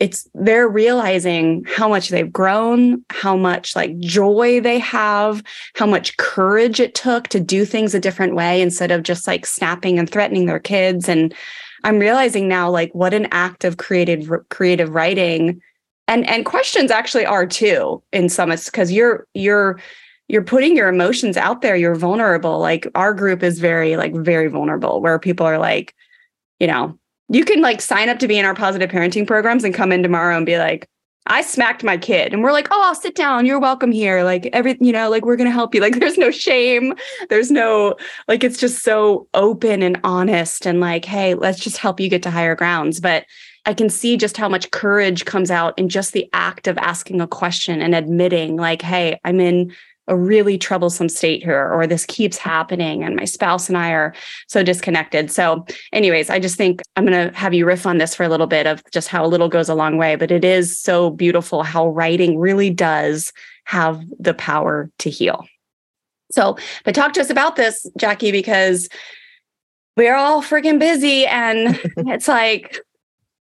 [0.01, 5.43] it's they're realizing how much they've grown, how much like joy they have,
[5.75, 9.47] how much courage it took to do things a different way instead of just like
[9.47, 11.09] snapping and threatening their kids.
[11.09, 11.35] And
[11.85, 15.61] I'm realizing now like what an act of creative creative writing.
[16.09, 19.81] And and questions actually are too in some because you're you're
[20.29, 21.77] you're putting your emotions out there.
[21.77, 22.59] You're vulnerable.
[22.59, 25.95] Like our group is very like very vulnerable where people are like
[26.61, 29.75] you know you can like sign up to be in our positive parenting programs and
[29.75, 30.89] come in tomorrow and be like,
[31.29, 32.33] I smacked my kid.
[32.33, 33.47] And we're like, oh, sit down.
[33.47, 34.23] You're welcome here.
[34.23, 35.81] Like every, you know, like we're going to help you.
[35.87, 36.95] Like there's no shame.
[37.29, 37.95] There's no,
[38.27, 42.23] like, it's just so open and honest and like, hey, let's just help you get
[42.25, 42.99] to higher grounds.
[42.99, 43.25] But
[43.67, 47.21] I can see just how much courage comes out in just the act of asking
[47.21, 49.73] a question and admitting, like, hey, I'm in
[50.09, 54.15] a really troublesome state here or this keeps happening and my spouse and I are
[54.47, 55.31] so disconnected.
[55.31, 58.29] So anyways, I just think I'm going to have you riff on this for a
[58.29, 61.11] little bit of just how a little goes a long way, but it is so
[61.11, 63.33] beautiful how writing really does
[63.65, 65.47] have the power to heal.
[66.31, 68.89] So, but talk to us about this, Jackie, because
[69.97, 72.81] we're all freaking busy and it's like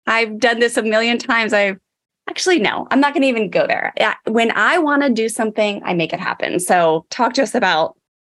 [0.08, 1.54] I've done this a million times.
[1.54, 1.80] I've
[2.30, 3.94] Actually, no, I'm not going to even go there.
[4.26, 6.60] When I want to do something, I make it happen.
[6.60, 7.96] So talk to us about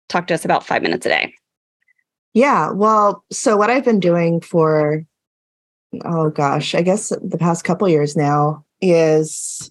[0.09, 1.35] talk to us about 5 minutes a day.
[2.35, 5.05] Yeah, well, so what I've been doing for
[6.05, 9.71] oh gosh, I guess the past couple years now is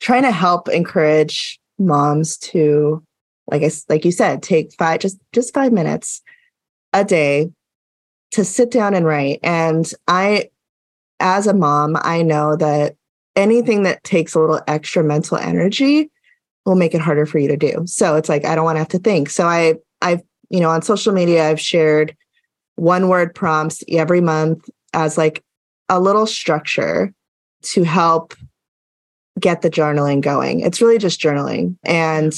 [0.00, 3.02] trying to help encourage moms to
[3.48, 6.22] like I like you said, take five just just 5 minutes
[6.92, 7.50] a day
[8.32, 9.40] to sit down and write.
[9.42, 10.50] And I
[11.20, 12.96] as a mom, I know that
[13.36, 16.10] anything that takes a little extra mental energy
[16.64, 17.82] will make it harder for you to do.
[17.86, 19.30] So it's like I don't want to have to think.
[19.30, 22.16] So I I've you know on social media I've shared
[22.74, 25.44] one word prompts every month as like
[25.88, 27.12] a little structure
[27.62, 28.34] to help
[29.38, 30.60] get the journaling going.
[30.60, 32.32] It's really just journaling and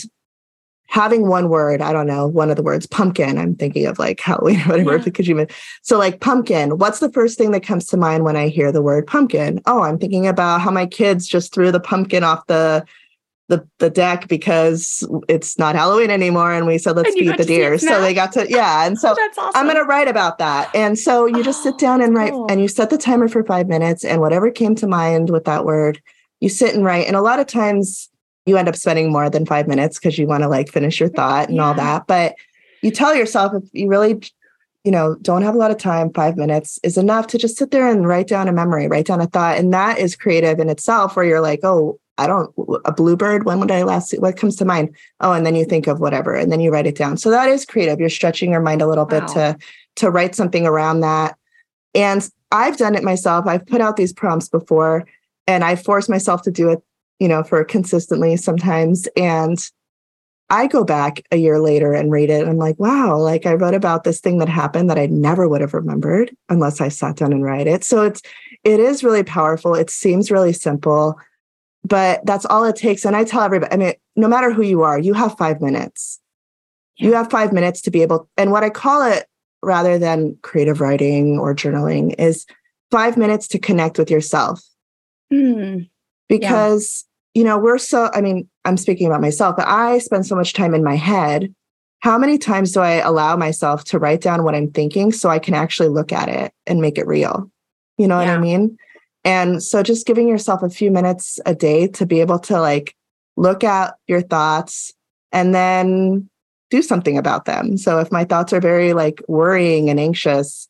[0.90, 3.36] having one word, I don't know, one of the words pumpkin.
[3.38, 5.04] I'm thinking of like Halloween or whatever, Yeah.
[5.04, 5.46] because you mean
[5.82, 6.78] so like pumpkin.
[6.78, 9.60] What's the first thing that comes to mind when I hear the word pumpkin?
[9.66, 12.84] Oh, I'm thinking about how my kids just threw the pumpkin off the
[13.48, 16.52] the, the deck because it's not Halloween anymore.
[16.52, 17.78] And we said, let's feed the to see it deer.
[17.78, 18.86] So they got to, yeah.
[18.86, 19.52] And so oh, That's awesome.
[19.58, 20.70] I'm going to write about that.
[20.74, 22.46] And so you just sit Oh, down and write, cool.
[22.50, 25.64] and you set the timer for five minutes, and whatever came to mind with that
[25.64, 25.98] word,
[26.40, 27.06] you sit and write.
[27.06, 28.07] And a lot of times
[28.48, 31.08] you end up spending more than five minutes because you want to like finish your
[31.08, 32.06] thought and all that.
[32.06, 32.34] But
[32.82, 34.20] you tell yourself if you really,
[34.84, 37.70] you know, don't have a lot of time, five minutes is enough to just sit
[37.70, 39.58] there and write down a memory, write down a thought.
[39.58, 42.52] And that is creative in itself, where you're like, oh, I don't,
[42.84, 44.18] a bluebird, when would I last see?
[44.18, 44.96] What comes to mind?
[45.20, 47.16] Oh, and then you think of whatever, and then you write it down.
[47.16, 48.00] So that is creative.
[48.00, 49.56] You're stretching your mind a little bit to
[49.96, 51.36] to write something around that.
[51.94, 53.46] And I've done it myself.
[53.46, 55.06] I've put out these prompts before,
[55.46, 56.82] and I force myself to do it,
[57.18, 59.08] you know, for consistently sometimes.
[59.16, 59.58] And
[60.50, 62.40] I go back a year later and read it.
[62.40, 65.46] And I'm like, wow, like I wrote about this thing that happened that I never
[65.46, 67.84] would have remembered unless I sat down and write it.
[67.84, 68.22] So it's
[68.64, 69.74] it is really powerful.
[69.74, 71.18] It seems really simple,
[71.84, 73.04] but that's all it takes.
[73.04, 76.20] And I tell everybody, I mean, no matter who you are, you have five minutes.
[76.96, 79.26] You have five minutes to be able, and what I call it
[79.62, 82.44] rather than creative writing or journaling is
[82.90, 84.62] five minutes to connect with yourself
[85.30, 85.80] Hmm.
[86.28, 87.04] because
[87.38, 90.54] you know we're so i mean i'm speaking about myself but i spend so much
[90.54, 91.54] time in my head
[92.00, 95.38] how many times do i allow myself to write down what i'm thinking so i
[95.38, 97.48] can actually look at it and make it real
[97.96, 98.76] you know what i mean
[99.24, 102.96] and so just giving yourself a few minutes a day to be able to like
[103.36, 104.92] look at your thoughts
[105.30, 106.28] and then
[106.70, 110.68] do something about them so if my thoughts are very like worrying and anxious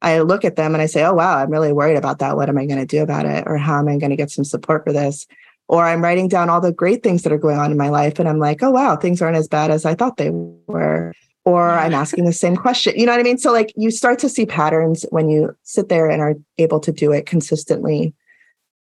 [0.00, 2.36] I look at them and I say, oh, wow, I'm really worried about that.
[2.36, 3.42] What am I going to do about it?
[3.48, 5.26] Or how am I going to get some support for this?
[5.68, 8.18] Or I'm writing down all the great things that are going on in my life.
[8.18, 11.12] And I'm like, oh, wow, things aren't as bad as I thought they were.
[11.44, 12.94] Or I'm asking the same question.
[12.96, 13.38] You know what I mean?
[13.38, 16.92] So, like, you start to see patterns when you sit there and are able to
[16.92, 18.14] do it consistently.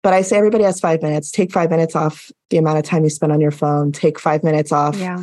[0.03, 1.31] But I say everybody has five minutes.
[1.31, 3.93] Take five minutes off the amount of time you spend on your phone.
[3.93, 5.23] Take five minutes off Yeah.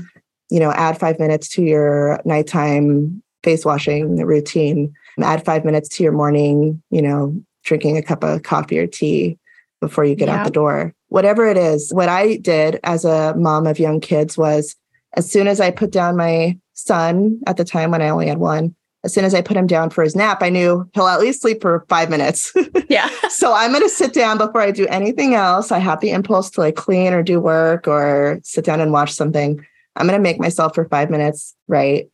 [0.49, 6.03] you know, add five minutes to your nighttime face washing routine, add five minutes to
[6.03, 9.38] your morning, you know, drinking a cup of coffee or tea
[9.82, 10.36] before you get Yeah.
[10.39, 10.93] out the door.
[11.14, 14.76] Whatever it is, what I did as a mom of young kids was
[15.16, 18.39] as soon as I put down my son at the time when I only had
[18.39, 21.20] one, as soon as I put him down for his nap, I knew he'll at
[21.20, 22.51] least sleep for five minutes.
[22.89, 23.09] Yeah.
[23.30, 25.72] so I'm going to sit down before I do anything else.
[25.72, 29.11] I have the impulse to like clean or do work or sit down and watch
[29.14, 29.64] something.
[29.95, 32.07] I'm going to make myself for five minutes, right?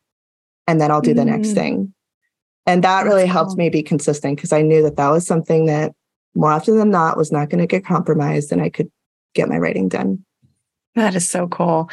[0.66, 1.54] And then I'll do the next Mm.
[1.54, 1.94] thing.
[2.66, 5.92] And that really helped me be consistent because I knew that that was something that
[6.34, 8.90] more often than not was not going to get compromised and I could
[9.34, 10.24] get my writing done.
[10.96, 11.88] That is so cool.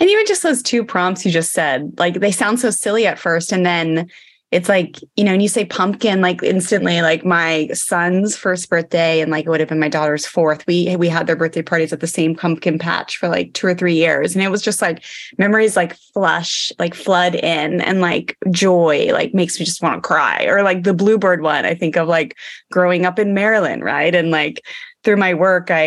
[0.00, 3.18] And even just those two prompts you just said, like they sound so silly at
[3.18, 3.52] first.
[3.52, 4.10] And then
[4.52, 9.22] it's like, you know, and you say pumpkin, like instantly, like my son's first birthday
[9.22, 10.66] and like it would have been my daughter's fourth.
[10.66, 13.74] We we had their birthday parties at the same pumpkin patch for like two or
[13.74, 14.34] three years.
[14.34, 15.02] And it was just like
[15.38, 20.06] memories like flush, like flood in and like joy, like makes me just want to
[20.06, 20.44] cry.
[20.44, 22.36] Or like the bluebird one, I think of like
[22.70, 24.14] growing up in Maryland, right?
[24.14, 24.62] And like
[25.02, 25.86] through my work, I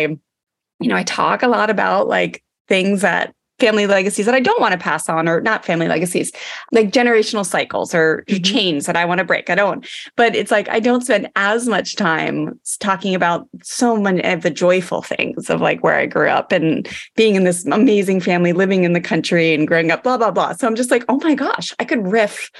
[0.80, 4.60] you know, I talk a lot about like things that family legacies that I don't
[4.60, 6.30] want to pass on, or not family legacies,
[6.72, 8.44] like generational cycles or Mhm.
[8.44, 9.48] chains that I want to break.
[9.48, 9.86] I don't,
[10.16, 14.50] but it's like I don't spend as much time talking about so many of the
[14.50, 16.86] joyful things of like where I grew up and
[17.16, 20.52] being in this amazing family, living in the country and growing up, blah, blah, blah.
[20.52, 22.50] So I'm just like, oh my gosh, I could riff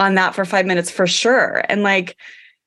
[0.00, 1.62] on that for five minutes for sure.
[1.68, 2.16] And like,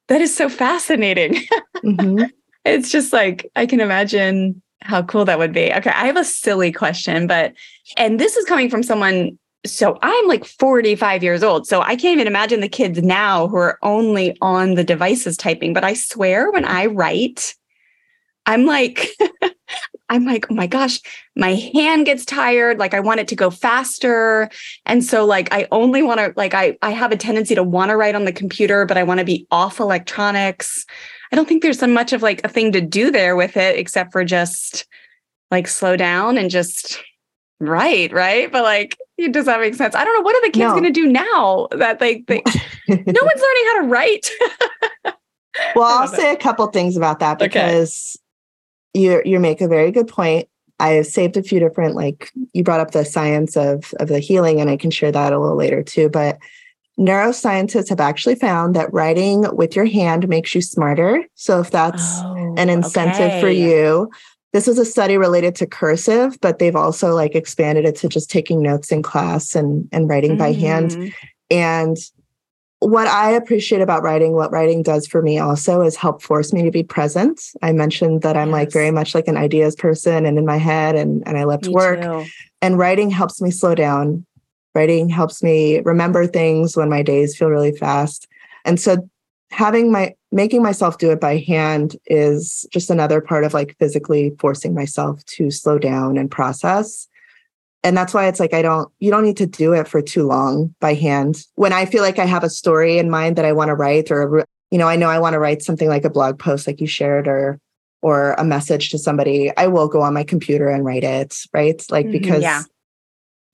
[0.07, 1.41] that is so fascinating.
[1.83, 2.29] Mhm.
[2.63, 5.73] It's just like I can imagine how cool that would be.
[5.73, 7.53] Okay, I have a silly question, but
[7.97, 11.65] and this is coming from someone so I'm like 45 years old.
[11.67, 15.71] So I can't even imagine the kids now who are only on the devices typing,
[15.71, 17.55] but I swear when I write
[18.45, 19.09] I'm like
[20.09, 20.99] I'm like, "Oh my gosh,
[21.35, 24.49] my hand gets tired, like I want it to go faster."
[24.85, 27.89] And so like I only want to like I I have a tendency to want
[27.89, 30.85] to write on the computer, but I want to be off electronics.
[31.31, 33.77] I don't think there's so much of like a thing to do there with it
[33.77, 34.85] except for just
[35.51, 37.01] like slow down and just
[37.59, 38.51] write, right?
[38.51, 38.97] But like,
[39.31, 39.95] does that make sense?
[39.95, 40.21] I don't know.
[40.21, 40.71] What are the kids No.
[40.71, 42.41] going to do now that they, they
[42.87, 42.93] no
[43.23, 44.29] one's learning how to write?
[45.75, 48.17] well, I'll say a couple things about that because
[48.93, 50.47] you you make a very good point.
[50.79, 54.19] I have saved a few different like you brought up the science of of the
[54.19, 56.09] healing, and I can share that a little later too.
[56.09, 56.37] But
[56.99, 61.23] neuroscientists have actually found that writing with your hand makes you smarter.
[61.35, 64.11] So if that's Oh, an incentive for you,
[64.51, 68.29] this is a study related to cursive, but they've also like expanded it to just
[68.29, 70.91] taking notes in class and and writing by hand.
[70.91, 71.13] Mm.
[71.49, 71.97] And
[72.89, 76.63] what I appreciate about writing, what writing does for me also is help force me
[76.63, 77.41] to be present.
[77.61, 80.95] I mentioned that I'm like very much like an ideas person and in my head
[80.95, 82.01] and, and I love to work.
[82.01, 82.25] too.
[82.61, 84.25] And writing helps me slow down.
[84.75, 88.27] Writing helps me remember things when my days feel really fast.
[88.65, 89.09] And so
[89.51, 94.35] having my making myself do it by hand is just another part of like physically
[94.39, 97.07] forcing myself to slow down and process
[97.83, 100.25] and that's why it's like i don't you don't need to do it for too
[100.25, 103.51] long by hand when i feel like i have a story in mind that i
[103.51, 106.09] want to write or you know i know i want to write something like a
[106.09, 107.59] blog post like you shared or
[108.01, 111.85] or a message to somebody i will go on my computer and write it right
[111.89, 112.63] like Mhm, because yeah.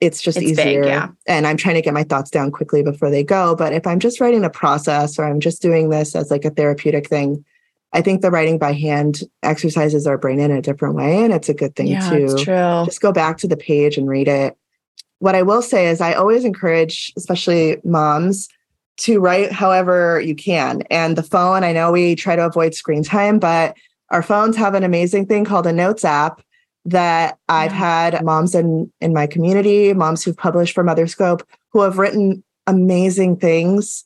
[0.02, 1.10] it's just It's big, easier yeah.
[1.28, 4.00] and i'm trying to get my thoughts down quickly before they go but if i'm
[4.00, 7.44] just writing a process or i'm just doing this as like a therapeutic thing
[7.94, 11.50] i think the writing by hand exercises our brain in a different way and it's
[11.50, 12.28] a good thing Yeah, too
[12.86, 14.56] just go back to the page and read it.
[15.20, 18.48] What I will say is, I always encourage, especially moms,
[19.00, 20.82] to write however you can.
[20.90, 23.76] And the phone, I know we try to avoid screen time, but
[24.12, 26.42] our phones have an amazing thing called a notes app
[26.86, 27.78] that I've Yeah.
[28.14, 31.42] had moms in, in my community, moms who've published for Motherscope,
[31.74, 34.06] who have written amazing things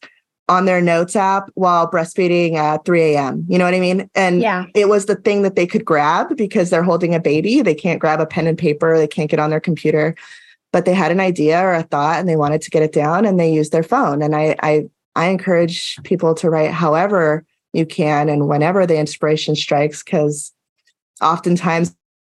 [0.50, 3.46] on their notes app while breastfeeding at 3 a.m.
[3.48, 4.10] You know what I mean?
[4.14, 4.66] And Yeah.
[4.76, 7.62] it was the thing that they could grab because they're holding a baby.
[7.62, 10.16] They can't grab a pen and paper, they can't get on their computer,
[10.74, 13.26] but they had an idea or a thought and they wanted to get it down
[13.26, 14.22] and they used their phone.
[14.22, 19.56] And I I I encourage people to write however you can and whenever the inspiration
[19.56, 20.52] strikes because
[21.22, 21.96] oftentimes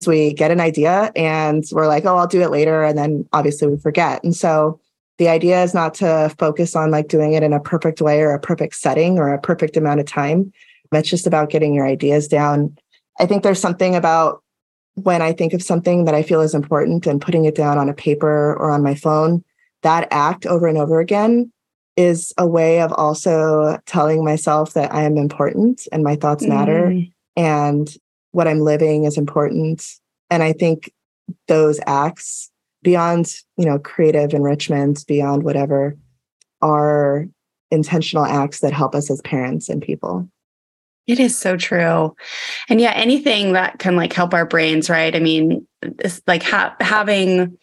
[0.06, 2.84] we get an idea and we're like, oh, I'll do it later.
[2.84, 4.22] And then obviously we forget.
[4.24, 4.80] And so
[5.18, 8.32] the idea is not to focus on like doing it in a perfect way or
[8.32, 10.52] a perfect setting or a perfect amount of time.
[10.92, 12.78] It's just about getting your ideas down.
[13.20, 14.44] I think there's something about
[14.96, 17.90] when I think of something that I feel is important and putting it down on
[17.90, 19.44] a paper or on my phone,
[19.82, 21.52] that act over and over again
[21.96, 26.90] is a way of also telling myself that I am important and my thoughts matter
[26.90, 27.12] Mm.
[27.36, 27.98] and
[28.32, 29.86] what I'm living is important.
[30.30, 30.92] And I think
[31.48, 32.50] those acts
[32.84, 35.98] beyond, you know, creative enrichment, beyond whatever,
[36.62, 37.28] are
[37.72, 40.30] intentional acts that help us as parents and people.
[41.08, 42.16] It is so true.
[42.70, 45.14] And yeah, anything that can like help our brains, right?
[45.16, 47.58] I mean, it's like ha- having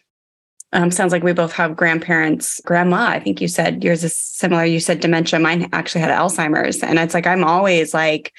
[0.73, 3.09] um, sounds like we both have grandparents, grandma.
[3.09, 4.65] I think you said yours is similar.
[4.65, 5.41] You said dementia.
[5.41, 6.83] Mine actually had Alzheimer's.
[6.83, 8.33] And it's like, I'm always like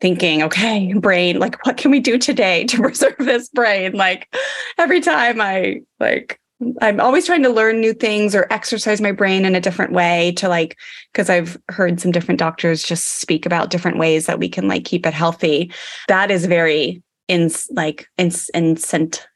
[0.00, 3.92] thinking, okay, brain, like, what can we do today to preserve this brain?
[3.92, 4.34] Like
[4.78, 6.40] every time I like,
[6.80, 10.32] I'm always trying to learn new things or exercise my brain in a different way
[10.38, 10.76] to like,
[11.12, 14.84] because I've heard some different doctors just speak about different ways that we can like
[14.84, 15.70] keep it healthy.
[16.08, 19.26] That is very in like in, incent,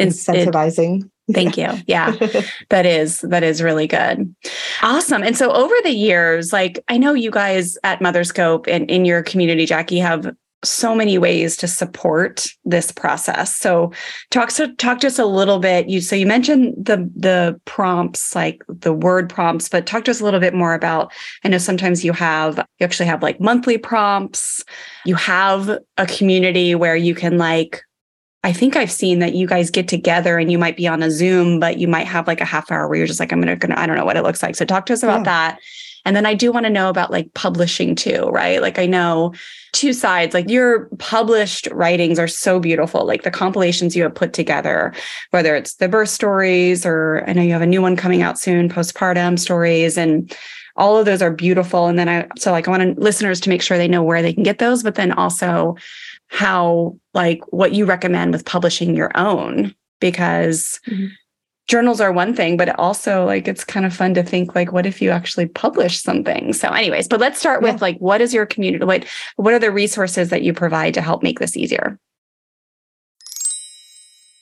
[0.00, 1.10] incent, Incentivizing.
[1.32, 1.68] Thank you.
[1.86, 2.12] Yeah,
[2.70, 4.34] that is that is really good.
[4.82, 5.22] Awesome.
[5.22, 9.22] And so over the years, like I know you guys at Motherscope and in your
[9.22, 13.54] community, Jackie, have so many ways to support this process.
[13.54, 13.92] So
[14.30, 15.88] talk to talk to us a little bit.
[15.88, 20.20] You so you mentioned the the prompts, like the word prompts, but talk to us
[20.20, 21.12] a little bit more about.
[21.44, 24.64] I know sometimes you have you actually have like monthly prompts.
[25.04, 27.82] You have a community where you can like
[28.44, 31.10] I think I've seen that you guys get together and you might be on a
[31.10, 33.56] Zoom, but you might have like a half hour where you're just like, I'm gonna,
[33.56, 34.56] gonna I don't know what it looks like.
[34.56, 35.24] So talk to us about Yeah.
[35.24, 35.58] that.
[36.04, 38.60] And then I do want to know about like publishing too, right?
[38.60, 39.32] Like I know
[39.72, 44.32] two sides, like your published writings are so beautiful, like the compilations you have put
[44.32, 44.92] together,
[45.30, 48.36] whether it's the birth stories or I know you have a new one coming out
[48.38, 50.36] soon, postpartum stories and
[50.76, 51.86] all of those are beautiful.
[51.86, 54.32] And then I so like I want listeners to make sure they know where they
[54.32, 55.76] can get those, but then also
[56.32, 61.10] how like what you recommend with publishing your own because Mhm.
[61.68, 64.86] journals are one thing but also like it's kind of fun to think like what
[64.86, 67.72] if you actually publish something so anyways but let's start Yeah.
[67.72, 69.04] with like what is your community what
[69.36, 71.98] what are the resources that you provide to help make this easier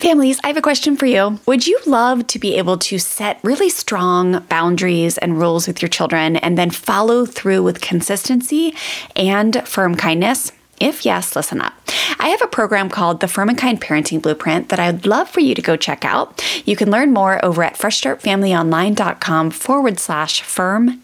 [0.01, 1.39] Families, I have a question for you.
[1.45, 5.91] Would you love to be able to set really strong boundaries and rules with your
[5.91, 8.75] children and then follow through with consistency
[9.15, 10.53] and firm kindness?
[10.81, 11.75] If yes, listen up.
[12.19, 15.41] I have a program called the Firm and Kind Parenting Blueprint that I'd love for
[15.41, 16.43] you to go check out.
[16.67, 21.03] You can learn more over at freshstartfamilyonline.com forward slash firm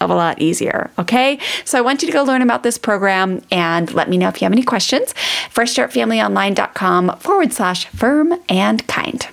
[0.00, 0.90] of a lot easier.
[0.98, 1.38] Okay.
[1.64, 4.40] So I want you to go learn about this program and let me know if
[4.40, 5.14] you have any questions.
[5.54, 9.26] FreshStartFamilyOnline.com forward slash firm and kind.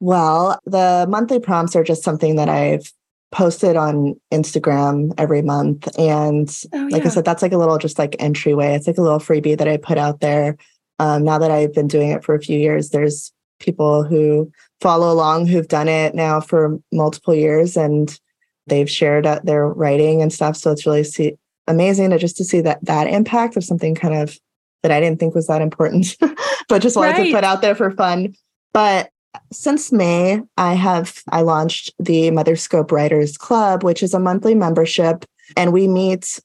[0.00, 2.92] Well, the monthly prompts are just something that I've
[3.30, 5.88] posted on Instagram every month.
[5.98, 7.08] And oh, like yeah.
[7.08, 8.74] I said, that's like a little just like entryway.
[8.74, 10.56] It's like a little freebie that I put out there.
[10.98, 13.32] Um, now that I've been doing it for a few years, there's
[13.62, 14.50] people who
[14.80, 17.76] follow along who've done it now for multiple years.
[17.76, 18.18] And
[18.66, 20.56] they've shared uh, their writing and stuff.
[20.56, 21.36] So it's really see,
[21.66, 24.38] amazing to just to see that that impact of something kind of
[24.82, 26.16] that I didn't think was that important,
[26.68, 27.26] but just wanted right.
[27.26, 28.34] to put out there for fun.
[28.72, 29.10] But
[29.52, 35.24] since May, I have I launched the Motherscope Writers Club, which is a monthly membership,
[35.56, 36.40] and we meet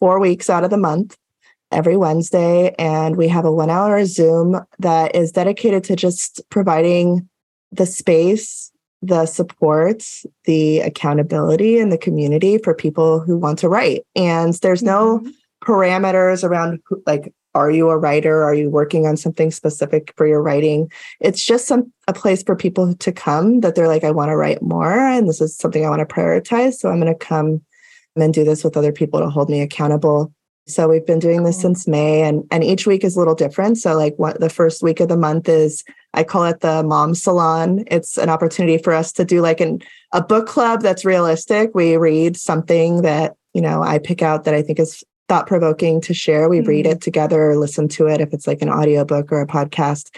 [0.00, 1.16] four weeks out of the month
[1.72, 7.28] every Wednesday, and we have a one-hour Zoom that is dedicated to just providing
[7.70, 10.04] the space the support,
[10.44, 14.06] the accountability, and the community for people who want to write.
[14.14, 15.30] And there's no mm-hmm.
[15.62, 18.44] parameters around like, are you a writer?
[18.44, 20.90] Are you working on something specific for your writing?
[21.20, 24.36] It's just some a place for people to come that they're like, I want to
[24.36, 26.74] write more, and this is something I want to prioritize.
[26.74, 27.60] So I'm going to come
[28.14, 30.32] and do this with other people to hold me accountable.
[30.66, 33.78] So we've been doing this since May and and each week is a little different.
[33.78, 35.82] So like what the first week of the month is
[36.14, 37.84] I call it the mom salon.
[37.88, 39.80] It's an opportunity for us to do like an
[40.12, 41.74] a book club that's realistic.
[41.74, 46.00] We read something that, you know, I pick out that I think is thought provoking
[46.02, 46.48] to share.
[46.48, 46.68] We mm-hmm.
[46.68, 50.14] read it together or listen to it if it's like an audiobook or a podcast.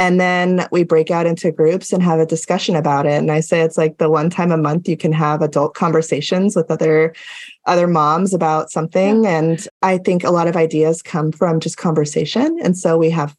[0.00, 3.12] And then we break out into groups and have a discussion about it.
[3.12, 6.56] And I say it's like the one time a month you can have adult conversations
[6.56, 7.14] with other
[7.66, 9.24] other moms about something.
[9.24, 9.38] Yeah.
[9.38, 12.58] And I think a lot of ideas come from just conversation.
[12.62, 13.34] And so we have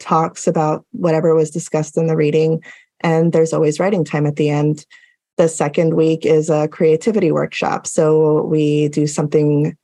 [0.00, 2.62] talks about whatever was discussed in the reading.
[3.00, 4.84] And there's always writing time at the end.
[5.36, 7.86] The second week is a creativity workshop.
[7.86, 9.76] So we do something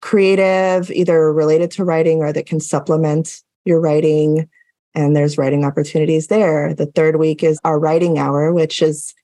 [0.00, 4.48] creative, either related to writing or that can supplement your writing.
[4.94, 6.74] And there's writing opportunities there.
[6.74, 9.14] The third week is our writing hour, which is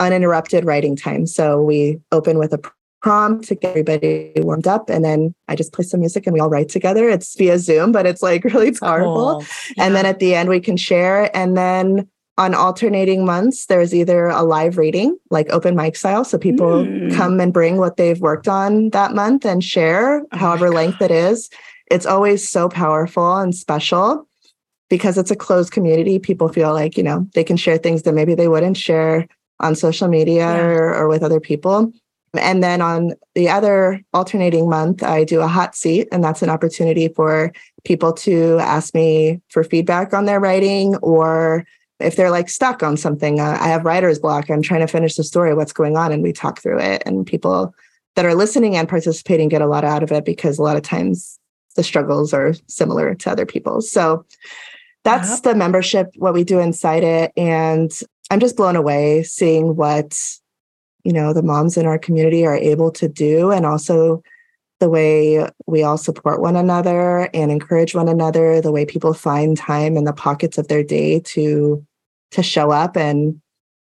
[0.00, 1.26] uninterrupted writing time.
[1.26, 2.60] So we open with a
[3.00, 6.40] prompt to get everybody warmed up and then i just play some music and we
[6.40, 9.44] all write together it's via zoom but it's like really powerful cool.
[9.76, 9.84] yeah.
[9.84, 14.26] and then at the end we can share and then on alternating months there's either
[14.26, 17.14] a live reading like open mic style so people mm.
[17.14, 21.10] come and bring what they've worked on that month and share oh however length it
[21.10, 21.50] is
[21.90, 24.26] it's always so powerful and special
[24.90, 28.14] because it's a closed community people feel like you know they can share things that
[28.14, 29.26] maybe they wouldn't share
[29.60, 30.62] on social media yeah.
[30.62, 31.92] or, or with other people
[32.34, 36.50] and then on the other alternating month, I do a hot seat, and that's an
[36.50, 37.52] opportunity for
[37.84, 41.64] people to ask me for feedback on their writing or
[42.00, 43.40] if they're like stuck on something.
[43.40, 44.50] Uh, I have writer's block.
[44.50, 45.54] I'm trying to finish the story.
[45.54, 46.12] What's going on?
[46.12, 47.02] And we talk through it.
[47.06, 47.74] And people
[48.14, 50.82] that are listening and participating get a lot out of it because a lot of
[50.82, 51.38] times
[51.76, 53.90] the struggles are similar to other people's.
[53.90, 54.24] So
[55.04, 57.32] that's the membership, what we do inside it.
[57.36, 57.90] And
[58.30, 60.20] I'm just blown away seeing what,
[61.04, 64.22] you know, the moms in our community are able to do and also
[64.80, 69.56] the way we all support one another and encourage one another, the way people find
[69.56, 71.84] time in the pockets of their day to
[72.30, 73.40] to show up and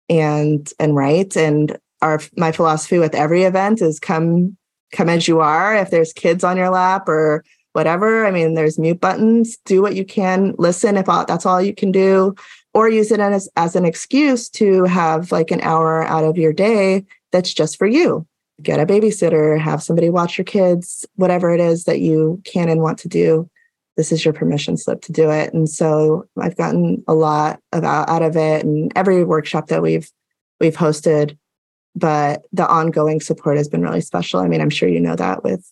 [0.08, 1.36] and and write.
[1.36, 4.56] And our my philosophy with every event is come
[4.92, 5.76] come as you are.
[5.76, 9.56] If there's kids on your lap or whatever, I mean, there's mute buttons.
[9.64, 10.54] Do what you can.
[10.58, 12.34] Listen if all, that's all you can do,
[12.74, 16.52] or use it as as an excuse to have like an hour out of your
[16.52, 18.26] day that's just for you.
[18.62, 22.82] Get a babysitter, have somebody watch your kids, whatever it is that you can and
[22.82, 23.48] want to do.
[23.96, 25.52] This is your permission slip to do it.
[25.52, 29.82] And so I've gotten a lot of out, out of it and every workshop that
[29.82, 30.10] we've
[30.60, 31.36] we've hosted
[31.94, 34.40] but the ongoing support has been really special.
[34.40, 35.70] I mean, I'm sure you know that with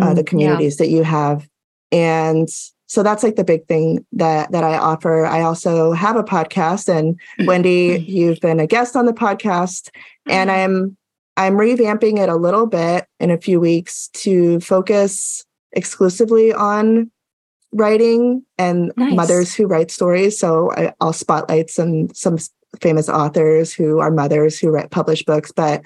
[0.00, 1.48] uh, the Mm, communities that you have,
[1.92, 2.48] and
[2.86, 5.24] so that's like the big thing that that I offer.
[5.24, 7.46] I also have a podcast, and mm.
[7.46, 8.06] Wendy, mm.
[8.06, 9.90] you've been a guest on the podcast,
[10.28, 10.72] and mm-hmm.
[10.72, 10.96] I'm
[11.36, 17.10] I'm revamping it a little bit in a few weeks to focus exclusively on
[17.72, 19.14] writing and Nice.
[19.14, 20.38] mothers who write stories.
[20.38, 22.38] So I, I'll spotlight some some
[22.80, 25.82] famous authors who are mothers who write publish books, but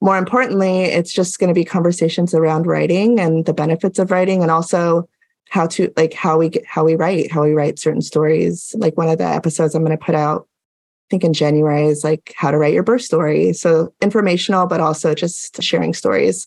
[0.00, 4.42] more importantly, it's just going to be conversations around writing and the benefits of writing,
[4.42, 5.08] and also
[5.48, 8.74] how to like how we get how we write, how we write certain stories.
[8.78, 12.04] Like one of the episodes I'm going to put out, I think in January, is
[12.04, 13.52] like how to write your birth story.
[13.52, 16.46] So informational, but also just sharing stories.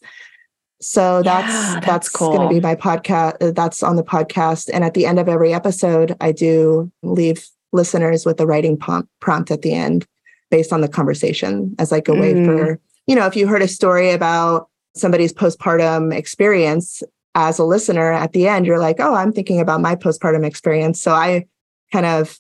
[0.82, 3.36] So that's Yeah, that's, that's going to be my podcast.
[3.42, 7.46] uh, That's on the podcast, and at the end of every episode, I do leave
[7.74, 10.06] listeners with a writing prompt, prompt at the end
[10.52, 12.46] based on the conversation as like a way Mm.
[12.46, 17.04] for you know if you heard a story about somebody's postpartum experience
[17.36, 21.02] as a listener at the end you're like oh i'm thinking about my postpartum experience
[21.02, 21.46] so i
[21.92, 22.40] kind of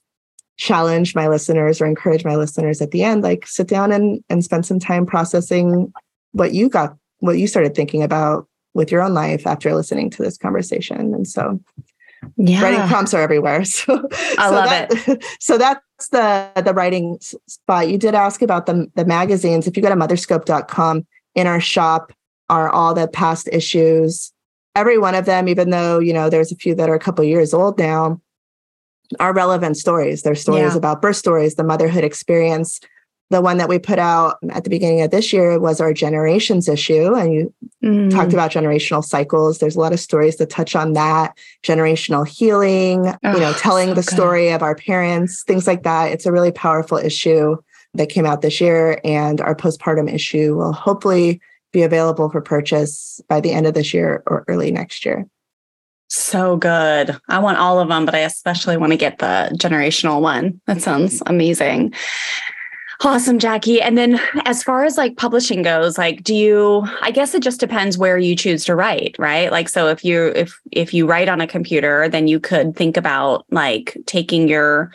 [0.57, 4.43] challenge my listeners or encourage my listeners at the end like sit down and and
[4.43, 5.91] spend some time processing
[6.33, 10.21] what you got what you started thinking about with your own life after listening to
[10.21, 11.59] this conversation and so
[12.35, 12.61] Yeah.
[12.61, 13.63] writing prompts are everywhere.
[13.65, 17.17] So I so love that, So that's the the writing
[17.47, 17.87] spot.
[17.89, 19.67] You did ask about the the magazines.
[19.67, 22.11] If you go to motherscope.com, in our shop
[22.49, 24.33] are all the past issues.
[24.79, 27.25] Every one of them, even though you know there's a few that are a couple
[27.25, 28.21] years old now,
[29.19, 30.21] are relevant stories.
[30.21, 30.77] They're stories Yeah.
[30.77, 32.79] about birth stories, the motherhood experience.
[33.29, 36.69] The one that we put out at the beginning of this year was our generations
[36.69, 37.53] issue, and you
[37.83, 38.09] Mm.
[38.09, 39.57] talked about generational cycles.
[39.59, 43.89] There's a lot of stories that touch on that, generational healing, you know, Oh, telling
[43.89, 44.13] so the good.
[44.15, 46.11] story of our parents, things like that.
[46.13, 47.57] It's a really powerful issue
[47.95, 49.01] that came out this year.
[49.03, 51.41] And our postpartum issue will hopefully
[51.71, 55.27] be available for purchase by the end of this year or early next year.
[56.07, 57.15] So good.
[57.29, 60.59] I want all of them, but I especially want to get the generational one.
[60.65, 61.93] That sounds amazing.
[63.01, 63.81] Awesome, Jackie.
[63.81, 67.59] And then as far as like publishing goes, like do you I guess it just
[67.59, 69.51] depends where you choose to write, right?
[69.51, 72.97] Like so if you if if you write on a computer, then you could think
[72.97, 74.91] about like taking your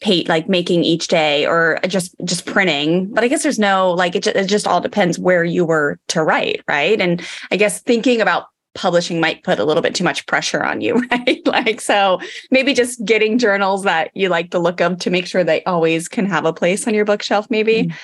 [0.00, 3.12] page like making each day or just just printing.
[3.12, 6.22] But i guess there's no like it, it just all depends where you were to
[6.22, 7.00] write right?
[7.00, 10.80] And i guess thinking about publishing might put a little bit too much pressure on
[10.80, 11.46] you right?
[11.46, 12.20] Like so
[12.50, 16.08] maybe just getting journals that you like the look of to make sure they always
[16.08, 17.84] can have a place on your bookshelf maybe.
[17.84, 17.96] Mm-hmm.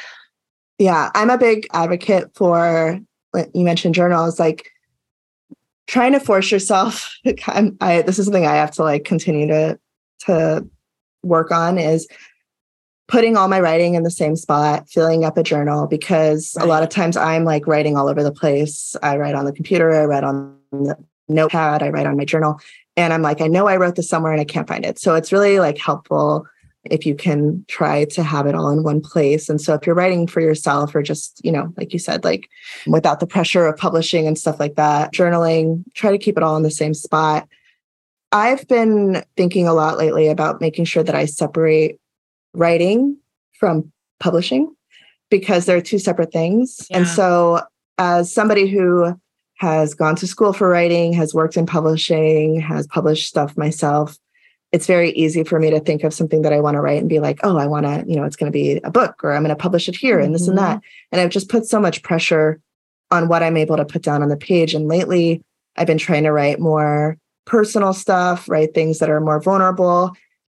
[0.79, 3.01] Yeah, I'm a big advocate for
[3.55, 4.71] you mentioned journals, like
[5.87, 7.15] trying to force yourself.
[7.81, 9.79] I, this is something I have to like continue to
[10.21, 10.69] to
[11.25, 12.07] work on is
[13.07, 16.83] putting all my writing in the same spot, filling up a journal because a lot
[16.83, 18.97] of times I'm like writing all over the place.
[19.03, 20.97] I write on the computer, I write on the
[21.29, 22.59] notepad, I write on my journal,
[22.97, 24.99] and I'm like, I know I wrote this somewhere and I can't find it.
[24.99, 26.47] So it's really like helpful
[26.91, 29.49] if you can try to have it all in one place.
[29.49, 32.49] And so if you're writing for yourself or just, you know, like you said, like
[32.87, 36.57] without the pressure of publishing and stuff like that, journaling, try to keep it all
[36.57, 37.49] in the same spot.
[38.35, 42.01] I've been thinking a lot lately about making sure that I separate
[42.53, 43.17] writing
[43.61, 44.75] from publishing
[45.31, 46.85] because they're two separate things.
[46.91, 47.63] And so,
[47.97, 49.15] as somebody who
[49.59, 54.19] has gone to school for writing, has worked in publishing, has published stuff myself,
[54.73, 57.09] it's very easy for me to think of something that I want to write and
[57.09, 59.33] be like, oh, I want to, you know, it's going to be a book or
[59.33, 60.79] I'm going to publish it here and this and that.
[60.79, 61.09] Mm-hmm.
[61.13, 62.61] And I've just put so much pressure
[63.13, 64.75] on what I'm able to put down on the page.
[64.75, 65.41] And lately,
[65.77, 67.17] I've been trying to write more
[67.47, 68.73] personal stuff, right?
[68.73, 70.13] things that are more vulnerable.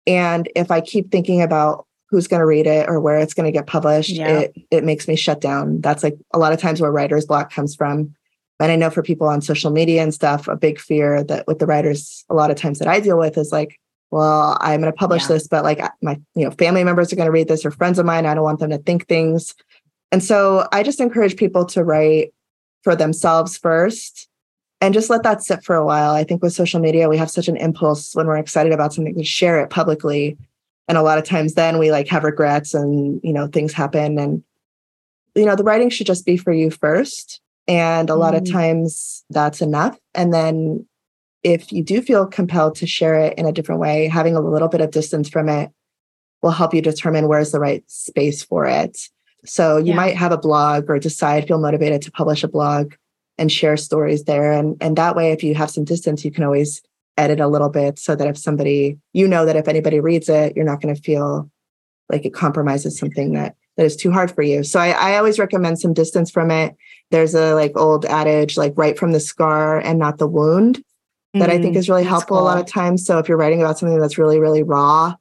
[0.07, 3.45] And if I keep thinking about who's going to read it or where it's going
[3.45, 4.39] to get published, Yeah.
[4.39, 5.81] it it makes me shut down.
[5.81, 8.15] That's like a lot of times where writer's block comes from.
[8.59, 11.59] And I know for people on social media and stuff, a big fear that with
[11.59, 13.79] the writers, a lot of times that I deal with is like,
[14.11, 15.27] well, I'm going to publish yeah.
[15.29, 17.99] this, but like my, you know, family members are going to read this or friends
[17.99, 18.25] of mine.
[18.25, 19.53] I don't want them to think things.
[20.11, 22.33] And so I just encourage people to write
[22.83, 24.28] for themselves first
[24.82, 26.13] and just let that sit for a while.
[26.13, 29.15] I think with social media, we have such an impulse when we're excited about something
[29.15, 30.38] to share it publicly.
[30.88, 34.17] And a lot of times then we like have regrets and, you know, things happen.
[34.17, 34.43] And,
[35.36, 37.41] you know, the writing should just be for you first.
[37.67, 38.17] And a mm.
[38.17, 38.51] lot of mm.
[38.51, 39.97] times that's enough.
[40.15, 40.88] And then
[41.43, 44.67] if you do feel compelled to share it in a different way, having a little
[44.67, 45.71] bit of distance from it
[46.41, 48.97] will help you determine where's the right space for it.
[49.45, 49.95] So you yeah.
[49.95, 52.93] might have a blog or decide feel motivated to publish a blog
[53.39, 54.51] and share stories there.
[54.51, 56.81] And, and that way, if you have some distance, you can always
[57.17, 60.55] edit a little bit so that if somebody, you know, that if anybody reads it,
[60.55, 61.49] you're not going to feel
[62.09, 64.61] like it compromises something that that is too hard for you.
[64.63, 66.75] So I, I always recommend some distance from it.
[67.11, 70.83] There's a like old adage, like right from the scar and not the wound
[71.33, 72.43] that I think mm, is really helpful cool.
[72.43, 73.05] a lot of times.
[73.05, 75.15] So if you're writing about something that's really, really raw,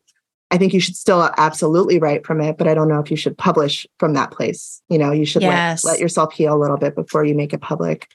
[0.50, 3.16] I think you should still absolutely write from it, but I don't know if you
[3.16, 4.80] should publish from that place.
[4.88, 5.84] You know, you should yes.
[5.84, 8.08] let, let yourself heal a little bit before you make it public.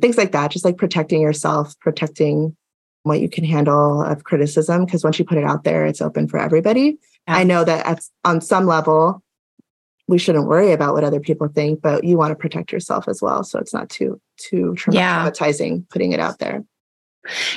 [0.00, 2.56] Things like that, just like protecting yourself, protecting
[3.02, 4.84] what you can handle of criticism.
[4.84, 6.98] Because once you put it out there, it's open for everybody.
[7.26, 7.36] Yeah.
[7.36, 9.22] I know that at, on some level,
[10.06, 13.22] we shouldn't worry about what other people think, but you want to protect yourself as
[13.22, 13.42] well.
[13.44, 15.84] So it's not too too traumatizing yeah.
[15.90, 16.64] putting it out there.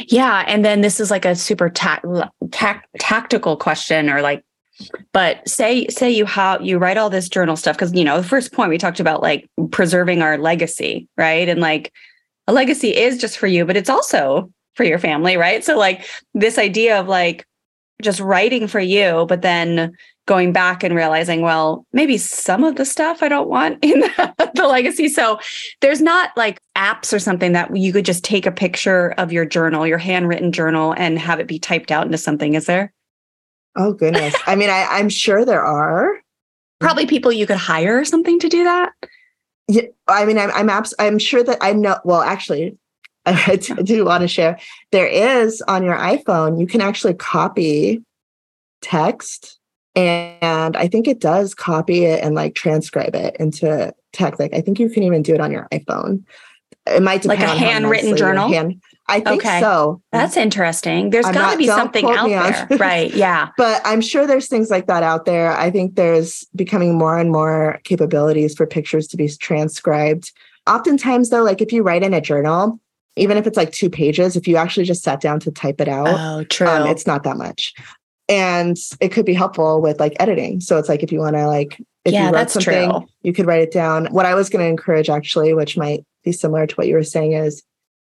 [0.08, 0.44] Yeah.
[0.48, 2.02] And then this is like a super ta-
[2.52, 4.44] ta- tactical question or like,
[5.12, 7.78] but say, say you how you write all this journal stuff.
[7.78, 11.48] Cause you know, the first point we talked about like preserving our legacy, right?
[11.48, 11.94] And like
[12.48, 15.64] a legacy is just for you, but it's also for your family, right?
[15.64, 17.46] So like this idea of like
[18.02, 19.96] just writing for you, but then
[20.26, 24.52] going back and realizing, well, maybe some of the stuff I don't want in the,
[24.56, 25.10] the, legacy.
[25.10, 25.40] So
[25.82, 29.46] there's not like apps or something that you could just take a picture of your
[29.46, 32.54] journal, your handwritten journal, and have it be typed out into something.
[32.54, 32.94] Is there?
[33.76, 34.36] Oh goodness.
[34.46, 36.20] I mean, I, I'm sure there are.
[36.80, 38.92] Probably people you could hire or something to do that.
[39.68, 41.98] Yeah, I mean, I'm I'm abs- I'm sure that I know.
[42.04, 42.78] Well, actually,
[43.26, 44.60] I do want to share.
[44.92, 48.04] There is on your iPhone, you can actually copy
[48.82, 49.60] text
[49.96, 54.40] and I think it does copy it and like transcribe it into text.
[54.40, 56.24] Like I think you can even do it on your iPhone.
[56.88, 58.50] It might depend like a handwritten journal.
[58.50, 59.60] Hand, I think okay.
[59.60, 60.02] so.
[60.12, 61.12] That's interesting.
[61.12, 63.14] There's got to be something out there, right?
[63.14, 65.56] Yeah, but I'm sure there's things like that out there.
[65.56, 70.32] I think there's becoming more and more capabilities for pictures to be transcribed.
[70.68, 72.80] Oftentimes, though, like if you write in a journal,
[73.16, 75.88] even if it's like two pages, if you actually just sat down to type it
[75.88, 77.74] out, oh, true, um, it's not that much
[78.30, 81.48] and it could be helpful with like editing so it's like if you want to
[81.48, 83.06] like if yeah, you wrote something true.
[83.22, 86.32] you could write it down what i was going to encourage actually which might be
[86.32, 87.64] similar to what you were saying is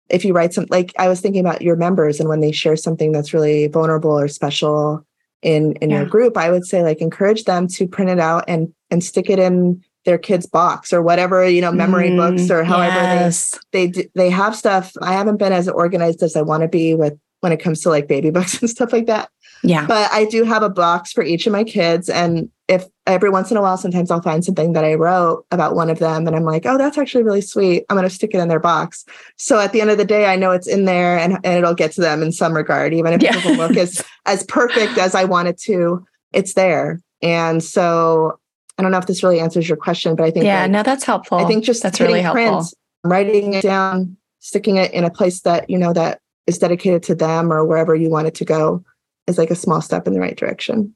[0.08, 2.76] if you write some like i was thinking about your members and when they share
[2.76, 5.04] something that's really vulnerable or special
[5.42, 5.98] in in yeah.
[5.98, 9.30] your group i would say like encourage them to print it out and and stick
[9.30, 13.58] it in their kids box or whatever you know memory mm, books or however yes.
[13.72, 16.94] they they they have stuff i haven't been as organized as i want to be
[16.94, 19.30] with when it comes to like baby books and stuff like that
[19.62, 19.86] yeah.
[19.86, 22.08] But I do have a box for each of my kids.
[22.08, 25.76] And if every once in a while, sometimes I'll find something that I wrote about
[25.76, 27.84] one of them and I'm like, oh, that's actually really sweet.
[27.88, 29.04] I'm going to stick it in their box.
[29.36, 31.74] So at the end of the day, I know it's in there and, and it'll
[31.74, 33.30] get to them in some regard, even if yeah.
[33.30, 37.00] it doesn't look as, as perfect as I want it to, it's there.
[37.20, 38.40] And so
[38.78, 40.82] I don't know if this really answers your question, but I think yeah, like, no,
[40.82, 41.38] that's helpful.
[41.38, 42.44] I think just that's really helpful.
[42.44, 47.02] Print, writing it down, sticking it in a place that you know that is dedicated
[47.04, 48.82] to them or wherever you want it to go
[49.26, 50.94] is like a small step in the right direction.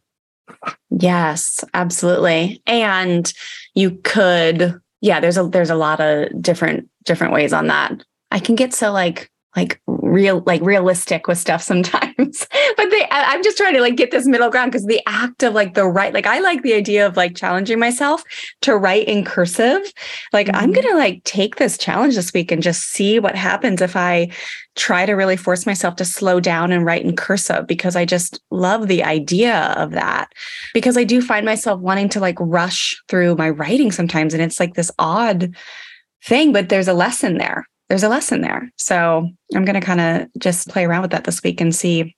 [0.91, 2.63] Yes, absolutely.
[2.67, 3.33] And
[3.75, 8.03] you could yeah, there's a there's a lot of different different ways on that.
[8.31, 12.47] I can get so like like real like realistic with stuff sometimes
[12.77, 15.43] but they I, am just trying to like get this middle ground because the act
[15.43, 18.23] of like the right like i like the idea of like challenging myself
[18.63, 19.93] to write in cursive
[20.33, 20.57] like mm-hmm.
[20.57, 24.29] i'm gonna like take this challenge this week and just see what happens if i
[24.75, 28.41] try to really force myself to slow down and write in cursive because i just
[28.51, 30.33] love the idea of that
[30.75, 34.61] because i do find myself wanting to like rush through my writing sometimes and it's
[34.61, 35.55] like this odd
[36.25, 38.71] thing but there's a lesson there there's a lesson there.
[38.77, 42.17] So I'm going to kind of just play around with that this week and see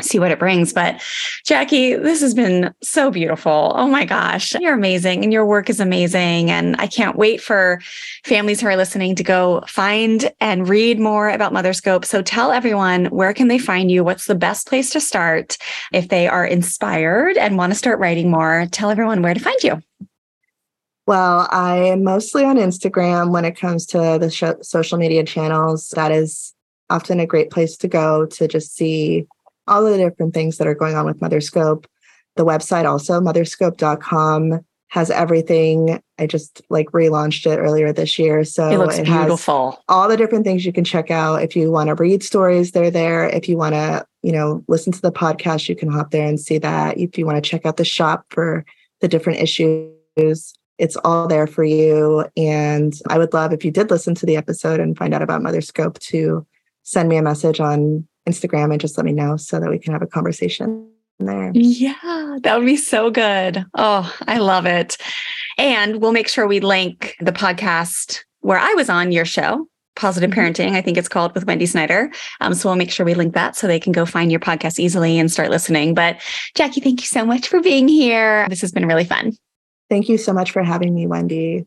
[0.00, 0.72] see what it brings.
[0.72, 1.02] But
[1.44, 3.72] Jackie, this has been so beautiful.
[3.74, 6.50] Oh my gosh, you're amazing and your work is amazing.
[6.50, 7.80] And I can't wait for
[8.24, 12.04] families who are listening to go find and read more about Motherscope.
[12.04, 14.04] So tell everyone where can they find you?
[14.04, 15.56] What's the best place to start
[15.92, 18.66] if they are inspired and want to start writing more?
[18.70, 19.82] Tell everyone where to find you.
[21.06, 25.88] Well, I am mostly on Instagram when it comes to the sh- social media channels.
[25.96, 26.54] That is
[26.90, 29.26] often a great place to go to just see
[29.68, 31.84] all of the different things that are going on with Motherscope.
[32.36, 36.02] The website also, motherscope.com, has everything.
[36.18, 38.44] I just like relaunched it earlier this year.
[38.44, 39.72] So it looks it beautiful.
[39.72, 41.42] Has all the different things you can check out.
[41.42, 43.28] If you want to read stories, they're there.
[43.28, 46.40] If you want to, you know, listen to the podcast, you can hop there and
[46.40, 46.96] see that.
[46.96, 48.64] If you want to check out the shop for
[49.00, 52.24] the different issues, it's all there for you.
[52.36, 55.42] And I would love if you did listen to the episode and find out about
[55.42, 56.46] Motherscope to
[56.82, 59.92] send me a message on Instagram and just let me know so that we can
[59.92, 61.50] have a conversation there.
[61.54, 63.64] Yeah, that would be so good.
[63.74, 64.96] Oh, I love it.
[65.56, 69.66] And we'll make sure we link the podcast where I was on your show,
[69.96, 70.40] Positive Mm-hmm.
[70.40, 72.10] Parenting, I think it's called with Wendy Snyder.
[72.40, 74.78] Um, so we'll make sure we link that so they can go find your podcast
[74.78, 75.94] easily and start listening.
[75.94, 76.20] But
[76.54, 78.46] Jackie, thank you so much for being here.
[78.48, 79.32] This has been really fun.
[79.90, 81.66] Thank you so much for having me, Wendy.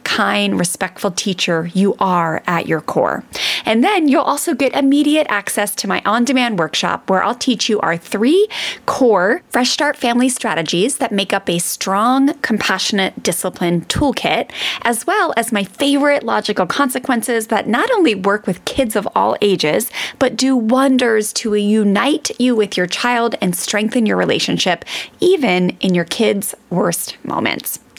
[0.11, 3.23] kind, respectful teacher you are at your core.
[3.63, 7.69] And then you'll also get immediate access to my on demand workshop where I'll teach
[7.69, 8.49] you our three
[8.85, 14.51] core Fresh Start family strategies that make up a strong, compassionate discipline toolkit,
[14.81, 19.37] as well as my favorite logical consequences that not only work with kids of all
[19.41, 19.89] ages,
[20.19, 24.83] but do wonders to unite you with your child and strengthen your relationship,
[25.21, 27.79] even in your kids' worst moments.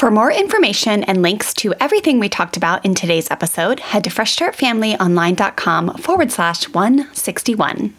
[0.00, 4.10] For more information and links to everything we talked about in today's episode, head to
[4.10, 7.94] freshstartfamilyonline.com forward slash 161.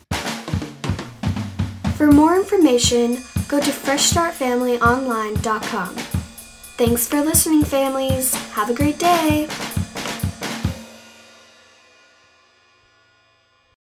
[1.96, 5.94] For more information, go to freshstartfamilyonline.com.
[5.94, 8.34] Thanks for listening, families.
[8.54, 9.48] Have a great day.